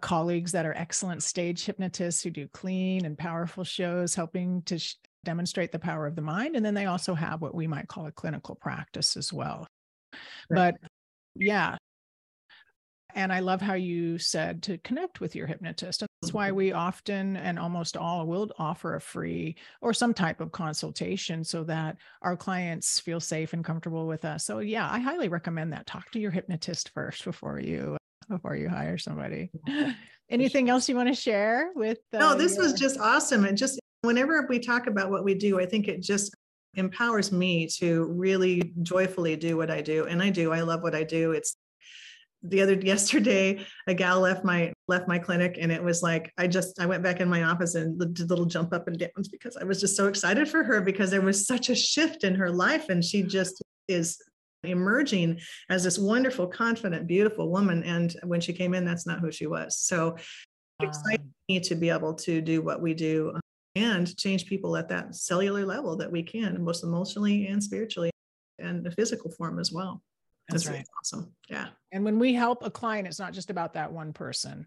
colleagues 0.00 0.52
that 0.52 0.66
are 0.66 0.74
excellent 0.74 1.22
stage 1.22 1.64
hypnotists 1.64 2.22
who 2.22 2.30
do 2.30 2.46
clean 2.48 3.04
and 3.04 3.16
powerful 3.16 3.64
shows 3.64 4.14
helping 4.14 4.60
to 4.62 4.78
sh- 4.78 4.96
demonstrate 5.24 5.72
the 5.72 5.78
power 5.78 6.06
of 6.06 6.16
the 6.16 6.22
mind 6.22 6.56
and 6.56 6.64
then 6.64 6.74
they 6.74 6.86
also 6.86 7.14
have 7.14 7.40
what 7.40 7.54
we 7.54 7.66
might 7.66 7.88
call 7.88 8.06
a 8.06 8.12
clinical 8.12 8.54
practice 8.54 9.16
as 9.16 9.32
well 9.32 9.66
right. 10.50 10.74
but 10.80 10.90
yeah 11.36 11.76
And 13.14 13.32
I 13.32 13.40
love 13.40 13.60
how 13.60 13.74
you 13.74 14.18
said 14.18 14.62
to 14.64 14.78
connect 14.78 15.20
with 15.20 15.36
your 15.36 15.46
hypnotist. 15.46 16.02
And 16.02 16.08
that's 16.20 16.34
why 16.34 16.48
mm-hmm. 16.48 16.56
we 16.56 16.72
often 16.72 17.36
and 17.36 17.58
almost 17.58 17.96
all 17.96 18.26
will 18.26 18.50
offer 18.58 18.96
a 18.96 19.00
free 19.00 19.56
or 19.80 19.94
some 19.94 20.12
type 20.12 20.40
of 20.40 20.52
consultation 20.52 21.44
so 21.44 21.64
that 21.64 21.96
our 22.22 22.36
clients 22.36 22.98
feel 22.98 23.20
safe 23.20 23.52
and 23.52 23.64
comfortable 23.64 24.06
with 24.06 24.24
us. 24.24 24.44
So 24.44 24.58
yeah, 24.58 24.90
I 24.90 24.98
highly 24.98 25.28
recommend 25.28 25.72
that. 25.72 25.86
Talk 25.86 26.10
to 26.10 26.18
your 26.18 26.32
hypnotist 26.32 26.90
first 26.90 27.24
before 27.24 27.60
you 27.60 27.96
before 28.28 28.56
you 28.56 28.68
hire 28.68 28.98
somebody. 28.98 29.50
Anything 30.30 30.70
else 30.70 30.88
you 30.88 30.96
want 30.96 31.08
to 31.08 31.14
share 31.14 31.70
with 31.74 31.98
uh, 32.12 32.18
No, 32.18 32.34
this 32.34 32.54
your... 32.54 32.64
was 32.64 32.72
just 32.72 32.98
awesome. 32.98 33.44
And 33.44 33.56
just 33.56 33.78
whenever 34.02 34.46
we 34.48 34.58
talk 34.58 34.86
about 34.86 35.10
what 35.10 35.24
we 35.24 35.34
do, 35.34 35.60
I 35.60 35.66
think 35.66 35.86
it 35.88 36.02
just 36.02 36.34
empowers 36.76 37.30
me 37.30 37.68
to 37.68 38.04
really 38.06 38.72
joyfully 38.82 39.36
do 39.36 39.56
what 39.56 39.70
I 39.70 39.80
do. 39.80 40.06
And 40.06 40.22
I 40.22 40.30
do. 40.30 40.52
I 40.52 40.62
love 40.62 40.82
what 40.82 40.94
I 40.94 41.04
do. 41.04 41.32
It's 41.32 41.56
the 42.44 42.60
other 42.60 42.74
yesterday 42.82 43.64
a 43.86 43.94
gal 43.94 44.20
left 44.20 44.44
my 44.44 44.72
left 44.86 45.08
my 45.08 45.18
clinic 45.18 45.56
and 45.60 45.72
it 45.72 45.82
was 45.82 46.02
like 46.02 46.32
i 46.38 46.46
just 46.46 46.80
i 46.80 46.86
went 46.86 47.02
back 47.02 47.20
in 47.20 47.28
my 47.28 47.44
office 47.44 47.74
and 47.74 47.98
did 48.14 48.24
a 48.24 48.28
little 48.28 48.44
jump 48.44 48.72
up 48.72 48.86
and 48.86 48.98
downs 48.98 49.28
because 49.28 49.56
i 49.56 49.64
was 49.64 49.80
just 49.80 49.96
so 49.96 50.06
excited 50.06 50.48
for 50.48 50.62
her 50.62 50.80
because 50.80 51.10
there 51.10 51.22
was 51.22 51.46
such 51.46 51.68
a 51.68 51.74
shift 51.74 52.22
in 52.22 52.34
her 52.34 52.50
life 52.50 52.88
and 52.88 53.04
she 53.04 53.22
just 53.22 53.62
is 53.88 54.18
emerging 54.64 55.40
as 55.68 55.84
this 55.84 55.98
wonderful 55.98 56.46
confident 56.46 57.06
beautiful 57.06 57.50
woman. 57.50 57.82
And 57.84 58.14
when 58.22 58.40
she 58.40 58.52
came 58.52 58.74
in 58.74 58.84
that's 58.84 59.06
not 59.06 59.20
who 59.20 59.30
she 59.30 59.46
was. 59.46 59.78
So 59.78 60.16
excited 60.80 61.30
me 61.48 61.60
to 61.60 61.74
be 61.74 61.90
able 61.90 62.14
to 62.14 62.40
do 62.40 62.62
what 62.62 62.82
we 62.82 62.94
do 62.94 63.32
um, 63.34 63.40
and 63.76 64.16
change 64.16 64.46
people 64.46 64.76
at 64.76 64.88
that 64.88 65.14
cellular 65.14 65.64
level 65.64 65.96
that 65.96 66.10
we 66.10 66.22
can 66.22 66.64
both 66.64 66.82
emotionally 66.82 67.46
and 67.46 67.62
spiritually 67.62 68.10
and 68.58 68.84
the 68.84 68.90
physical 68.90 69.30
form 69.30 69.58
as 69.58 69.70
well 69.72 70.02
that's, 70.48 70.64
That's 70.64 70.76
right. 70.76 70.86
Awesome. 71.00 71.32
Yeah. 71.48 71.68
And 71.92 72.04
when 72.04 72.18
we 72.18 72.34
help 72.34 72.64
a 72.64 72.70
client, 72.70 73.08
it's 73.08 73.18
not 73.18 73.32
just 73.32 73.50
about 73.50 73.74
that 73.74 73.92
one 73.92 74.12
person. 74.12 74.66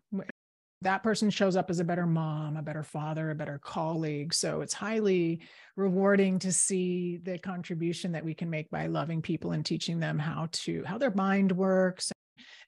That 0.82 1.04
person 1.04 1.30
shows 1.30 1.56
up 1.56 1.70
as 1.70 1.80
a 1.80 1.84
better 1.84 2.06
mom, 2.06 2.58
a 2.58 2.62
better 2.62 2.84
father, 2.84 3.32
a 3.32 3.36
better 3.36 3.60
colleague. 3.64 4.34
So 4.34 4.62
it's 4.62 4.74
highly 4.74 5.42
rewarding 5.76 6.40
to 6.40 6.52
see 6.52 7.18
the 7.18 7.38
contribution 7.38 8.12
that 8.12 8.26
we 8.26 8.34
can 8.34 8.50
make 8.50 8.70
by 8.70 8.88
loving 8.88 9.22
people 9.22 9.52
and 9.52 9.66
teaching 9.66 10.00
them 10.00 10.20
how 10.20 10.50
to, 10.52 10.84
how 10.84 10.98
their 10.98 11.12
mind 11.12 11.52
works 11.52 12.12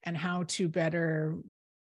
and 0.03 0.17
how 0.17 0.43
to 0.47 0.67
better 0.67 1.37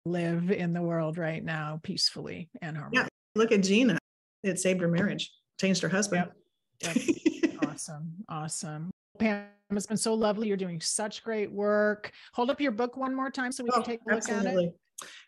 live 0.05 0.51
in 0.51 0.73
the 0.73 0.81
world 0.81 1.17
right 1.17 1.43
now 1.43 1.79
peacefully 1.83 2.49
and 2.61 2.77
harmoniously. 2.77 3.09
Yeah. 3.35 3.41
Look 3.41 3.51
at 3.51 3.63
Gina. 3.63 3.97
It 4.43 4.59
saved 4.59 4.81
her 4.81 4.87
marriage, 4.87 5.31
changed 5.59 5.81
her 5.81 5.89
husband. 5.89 6.29
Yep. 6.81 6.95
Yep. 6.95 7.55
awesome. 7.67 8.13
Awesome. 8.29 8.91
Pam, 9.19 9.45
it's 9.71 9.85
been 9.85 9.97
so 9.97 10.13
lovely. 10.13 10.47
You're 10.47 10.57
doing 10.57 10.79
such 10.79 11.23
great 11.23 11.51
work. 11.51 12.11
Hold 12.33 12.49
up 12.49 12.61
your 12.61 12.71
book 12.71 12.97
one 12.97 13.15
more 13.15 13.29
time 13.29 13.51
so 13.51 13.63
we 13.63 13.69
oh, 13.71 13.75
can 13.75 13.83
take 13.83 13.99
a 14.07 14.15
look 14.15 14.17
absolutely. 14.17 14.65
at 14.67 14.69
it. 14.69 14.79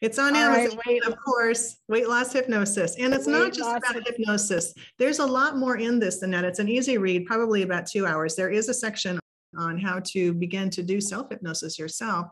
It's 0.02 0.18
on 0.18 0.36
All 0.36 0.42
Amazon, 0.42 0.80
right, 0.88 1.02
of 1.06 1.16
course, 1.24 1.78
weight 1.88 2.08
loss 2.08 2.34
hypnosis. 2.34 2.96
And 2.98 3.14
it's 3.14 3.28
not 3.28 3.54
just 3.54 3.70
about 3.70 4.08
hypnosis. 4.08 4.74
There's 4.98 5.20
a 5.20 5.26
lot 5.26 5.58
more 5.58 5.78
in 5.78 6.00
this 6.00 6.20
than 6.20 6.32
that. 6.32 6.46
It's 6.46 6.60
an 6.60 6.70
easy 6.70 6.98
read, 6.98 7.26
probably 7.26 7.62
about 7.62 7.86
two 7.86 8.08
hours. 8.08 8.36
There 8.36 8.50
is 8.50 8.70
a 8.70 8.74
section 8.74 9.20
on 9.58 9.78
how 9.78 10.00
to 10.06 10.34
begin 10.34 10.70
to 10.72 10.84
do 10.84 11.00
self 11.00 11.30
hypnosis 11.30 11.78
yourself. 11.78 12.28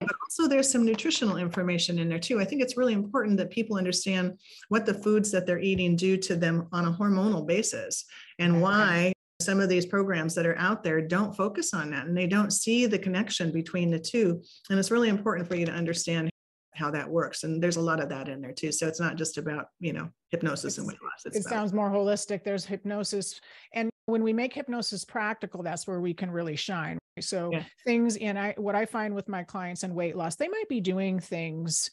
But 0.00 0.16
also, 0.24 0.48
there's 0.48 0.70
some 0.70 0.84
nutritional 0.84 1.36
information 1.36 1.98
in 1.98 2.08
there 2.08 2.18
too. 2.18 2.40
I 2.40 2.44
think 2.44 2.60
it's 2.60 2.76
really 2.76 2.94
important 2.94 3.36
that 3.36 3.50
people 3.50 3.76
understand 3.76 4.38
what 4.68 4.84
the 4.84 4.94
foods 4.94 5.30
that 5.30 5.46
they're 5.46 5.60
eating 5.60 5.94
do 5.94 6.16
to 6.16 6.34
them 6.34 6.68
on 6.72 6.86
a 6.86 6.92
hormonal 6.92 7.46
basis 7.46 8.04
and 8.38 8.60
why 8.60 9.11
some 9.44 9.60
of 9.60 9.68
these 9.68 9.86
programs 9.86 10.34
that 10.34 10.46
are 10.46 10.58
out 10.58 10.82
there 10.82 11.00
don't 11.00 11.36
focus 11.36 11.74
on 11.74 11.90
that 11.90 12.06
and 12.06 12.16
they 12.16 12.26
don't 12.26 12.52
see 12.52 12.86
the 12.86 12.98
connection 12.98 13.50
between 13.50 13.90
the 13.90 13.98
two. 13.98 14.42
And 14.70 14.78
it's 14.78 14.90
really 14.90 15.08
important 15.08 15.48
for 15.48 15.54
you 15.54 15.66
to 15.66 15.72
understand 15.72 16.30
how 16.74 16.90
that 16.90 17.08
works. 17.08 17.44
And 17.44 17.62
there's 17.62 17.76
a 17.76 17.80
lot 17.80 18.00
of 18.00 18.08
that 18.08 18.28
in 18.28 18.40
there 18.40 18.52
too. 18.52 18.72
So 18.72 18.88
it's 18.88 19.00
not 19.00 19.16
just 19.16 19.36
about, 19.36 19.66
you 19.78 19.92
know, 19.92 20.08
hypnosis 20.30 20.64
it's, 20.64 20.78
and 20.78 20.86
weight 20.86 20.98
loss. 21.02 21.26
It 21.26 21.38
about- 21.40 21.50
sounds 21.50 21.72
more 21.72 21.90
holistic. 21.90 22.44
There's 22.44 22.64
hypnosis. 22.64 23.40
And 23.74 23.90
when 24.06 24.22
we 24.22 24.32
make 24.32 24.54
hypnosis 24.54 25.04
practical, 25.04 25.62
that's 25.62 25.86
where 25.86 26.00
we 26.00 26.14
can 26.14 26.30
really 26.30 26.56
shine. 26.56 26.98
So 27.20 27.50
yeah. 27.52 27.64
things 27.84 28.16
in 28.16 28.38
I 28.38 28.54
what 28.56 28.74
I 28.74 28.86
find 28.86 29.14
with 29.14 29.28
my 29.28 29.44
clients 29.44 29.82
and 29.82 29.94
weight 29.94 30.16
loss, 30.16 30.36
they 30.36 30.48
might 30.48 30.68
be 30.68 30.80
doing 30.80 31.20
things 31.20 31.90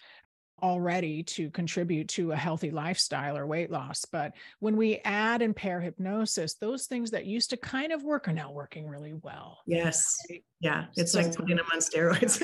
already 0.61 1.23
to 1.23 1.49
contribute 1.51 2.07
to 2.09 2.31
a 2.31 2.35
healthy 2.35 2.71
lifestyle 2.71 3.37
or 3.37 3.45
weight 3.45 3.71
loss. 3.71 4.05
But 4.05 4.33
when 4.59 4.77
we 4.77 5.01
add 5.05 5.41
and 5.41 5.55
pair 5.55 5.79
hypnosis, 5.79 6.55
those 6.55 6.85
things 6.85 7.11
that 7.11 7.25
used 7.25 7.49
to 7.51 7.57
kind 7.57 7.91
of 7.91 8.03
work 8.03 8.27
are 8.27 8.33
now 8.33 8.51
working 8.51 8.87
really 8.87 9.13
well. 9.13 9.59
Yes. 9.65 10.15
Right? 10.29 10.43
Yeah. 10.59 10.85
It's 10.95 11.13
so, 11.13 11.21
like 11.21 11.35
putting 11.35 11.57
them 11.57 11.65
on 11.73 11.79
steroids. 11.79 12.41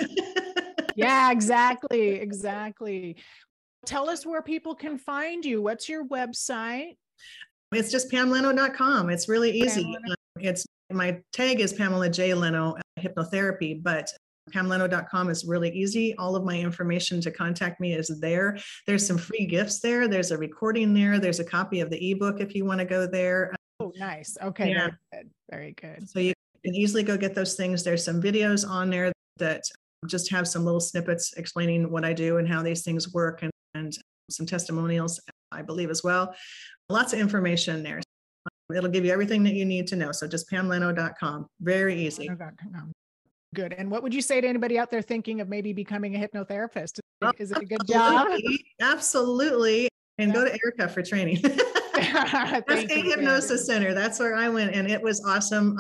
yeah, 0.96 1.32
exactly. 1.32 2.10
Exactly. 2.10 3.18
Tell 3.86 4.10
us 4.10 4.26
where 4.26 4.42
people 4.42 4.76
can 4.76 4.98
find 4.98 5.46
you. 5.46 5.62
What's 5.62 5.88
your 5.88 6.06
website? 6.06 6.98
It's 7.72 7.92
just 7.92 8.12
pamleno.com. 8.12 9.10
It's 9.10 9.28
really 9.30 9.52
easy. 9.52 9.84
Um, 9.84 10.16
it's 10.40 10.66
my 10.92 11.20
tag 11.34 11.60
is 11.60 11.74
Pamela 11.74 12.10
J. 12.10 12.34
Leno 12.34 12.76
uh, 12.76 13.02
hypnotherapy, 13.02 13.82
but 13.82 14.12
pamleno.com 14.52 15.30
is 15.30 15.46
really 15.46 15.72
easy. 15.72 16.16
All 16.18 16.36
of 16.36 16.44
my 16.44 16.58
information 16.58 17.22
to 17.22 17.32
contact 17.32 17.80
me 17.80 17.94
is 17.94 18.08
there. 18.20 18.58
There's 18.86 19.06
some 19.06 19.18
free 19.18 19.46
gifts 19.46 19.80
there. 19.80 20.08
There's 20.08 20.32
a 20.32 20.38
recording 20.38 20.94
there. 20.94 21.20
There's 21.20 21.40
a 21.40 21.46
copy 21.46 21.80
of 21.80 21.90
the 21.90 22.12
ebook 22.12 22.40
if 22.40 22.54
you 22.56 22.66
want 22.66 22.80
to 22.80 22.86
go 22.86 23.08
there. 23.08 23.56
Oh, 23.80 23.92
nice. 23.98 24.38
Okay. 24.42 24.70
Yeah. 24.70 24.90
Very 25.12 25.24
good. 25.24 25.32
Very 25.50 25.72
good. 25.74 26.10
So 26.10 26.20
you 26.20 26.34
can 26.64 26.76
easily 26.76 27.04
go 27.04 27.18
get 27.18 27.36
those 27.36 27.56
things. 27.56 27.84
There's 27.84 28.04
some 28.04 28.22
videos 28.22 28.68
on 28.68 28.90
there 28.90 29.12
that 29.38 29.64
just 30.08 30.32
have 30.32 30.48
some 30.48 30.64
little 30.64 30.80
snippets 30.80 31.34
explaining 31.34 31.92
what 31.92 32.06
I 32.06 32.14
do 32.14 32.38
and 32.38 32.48
how 32.48 32.62
these 32.62 32.84
things 32.84 33.14
work 33.14 33.42
and, 33.42 33.52
and 33.74 33.98
some 34.30 34.46
testimonials, 34.46 35.20
I 35.52 35.62
believe, 35.62 35.90
as 35.90 36.04
well. 36.04 36.36
Lots 36.90 37.14
of 37.14 37.20
information 37.20 37.84
there. 37.84 38.02
It'll 38.74 38.90
give 38.90 39.06
you 39.06 39.12
everything 39.12 39.44
that 39.44 39.54
you 39.54 39.66
need 39.66 39.88
to 39.88 39.96
know. 39.96 40.12
So 40.12 40.28
just 40.28 40.50
pamleno.com. 40.50 41.48
Very 41.62 41.96
easy. 42.06 42.30
Good. 43.56 43.74
And 43.74 43.90
what 43.90 44.04
would 44.04 44.14
you 44.14 44.22
say 44.22 44.42
to 44.42 44.48
anybody 44.48 44.78
out 44.78 44.92
there 44.92 45.02
thinking 45.02 45.40
of 45.40 45.48
maybe 45.48 45.72
becoming 45.72 46.16
a 46.16 46.20
hypnotherapist? 46.20 47.00
Uh, 47.22 47.32
is 47.40 47.52
it 47.52 47.58
a 47.58 47.66
good 47.66 47.88
job? 47.88 48.28
Absolutely. 48.82 49.88
And 50.18 50.30
yeah. 50.30 50.34
go 50.34 50.46
to 50.46 50.52
Erika 50.64 50.90
for 50.90 51.02
training. 51.02 51.40
That's 51.96 52.70
a 52.70 53.02
hypnosis 53.02 53.66
center. 53.66 53.94
That's 53.94 54.20
where 54.20 54.36
I 54.36 54.50
went, 54.50 54.76
and 54.76 54.92
it 54.92 55.02
was 55.02 55.24
awesome. 55.26 55.80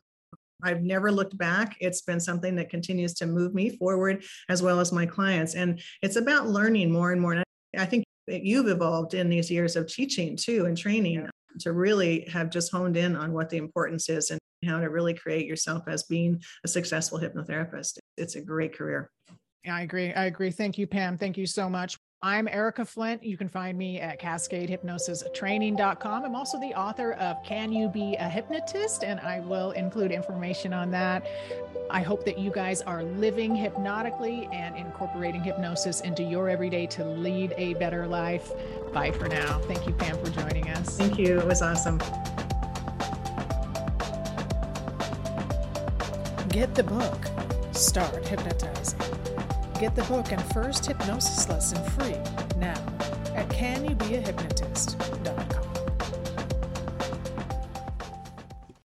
I've 0.63 0.81
never 0.81 1.11
looked 1.11 1.38
back. 1.38 1.75
It's 1.81 2.01
been 2.01 2.21
something 2.21 2.55
that 2.55 2.69
continues 2.69 3.13
to 3.15 3.25
move 3.25 3.53
me 3.53 3.75
forward 3.75 4.23
as 4.47 4.63
well 4.63 4.79
as 4.79 4.93
my 4.93 5.05
clients. 5.05 5.55
And 5.55 5.81
it's 6.01 6.15
about 6.15 6.47
learning 6.47 6.91
more 6.91 7.11
and 7.11 7.21
more. 7.21 7.33
And 7.33 7.43
I 7.77 7.85
think 7.85 8.05
you've 8.27 8.69
evolved 8.69 9.13
in 9.13 9.29
these 9.29 9.51
years 9.51 9.75
of 9.75 9.88
teaching 9.88 10.38
too 10.38 10.65
and 10.65 10.77
training 10.77 11.15
yeah. 11.15 11.29
to 11.59 11.73
really 11.73 12.21
have 12.31 12.49
just 12.49 12.71
honed 12.71 12.97
in 12.97 13.15
on 13.15 13.33
what 13.33 13.49
the 13.49 13.57
importance 13.57 14.09
is 14.09 14.31
and 14.31 14.39
how 14.65 14.80
to 14.80 14.89
really 14.89 15.13
create 15.13 15.45
yourself 15.45 15.84
as 15.88 16.04
being 16.04 16.41
a 16.63 16.67
successful 16.67 17.19
hypnotherapist. 17.19 17.99
It's 18.17 18.36
a 18.36 18.41
great 18.41 18.75
career. 18.75 19.12
I 19.67 19.82
agree. 19.82 20.13
I 20.13 20.25
agree. 20.25 20.51
Thank 20.51 20.78
you, 20.78 20.86
Pam. 20.88 21.17
Thank 21.17 21.38
you 21.38 21.47
so 21.47 21.69
much. 21.69 21.97
I'm 22.21 22.47
Erika 22.47 22.86
Flint. 22.86 23.23
You 23.23 23.38
can 23.38 23.47
find 23.47 23.78
me 23.78 23.99
at 23.99 24.19
cascadehypnosistraining.com. 24.19 26.25
I'm 26.25 26.36
also 26.36 26.60
the 26.60 26.73
author 26.73 27.13
of 27.13 27.43
Can 27.43 27.71
You 27.71 27.88
Be 27.88 28.15
a 28.15 28.28
Hypnotist? 28.28 29.04
And 29.04 29.19
I 29.19 29.41
will 29.41 29.69
include 29.71 30.12
information 30.12 30.73
on 30.73 30.89
that. 30.91 31.25
I 31.91 32.01
hope 32.01 32.25
that 32.25 32.39
you 32.39 32.49
guys 32.49 32.82
are 32.82 33.04
living 33.04 33.56
hypnotically 33.56 34.49
and 34.51 34.75
incorporating 34.75 35.43
hypnosis 35.43 36.01
into 36.01 36.23
your 36.23 36.49
everyday 36.49 36.88
to 36.88 37.06
lead 37.06 37.54
a 37.58 37.75
better 37.75 38.08
life. 38.08 38.51
Bye 38.91 39.12
for 39.12 39.28
now. 39.28 39.60
Thank 39.67 39.86
you, 39.86 39.93
Pam, 39.93 40.17
for 40.17 40.32
joining 40.32 40.67
us. 40.69 40.97
Thank 40.97 41.19
you. 41.19 41.39
It 41.39 41.45
was 41.45 41.62
awesome. 41.62 41.99
Get 46.55 46.73
the 46.73 46.83
book, 46.83 47.27
Start 47.73 48.25
Hypnotizing. 48.25 48.97
Get 49.77 49.93
the 49.93 50.03
book 50.03 50.31
and 50.31 50.41
first 50.53 50.85
hypnosis 50.85 51.49
lesson 51.49 51.83
free 51.91 52.15
now 52.57 52.81
at 53.35 53.49
canyoubeahypnotist.com. 53.49 55.44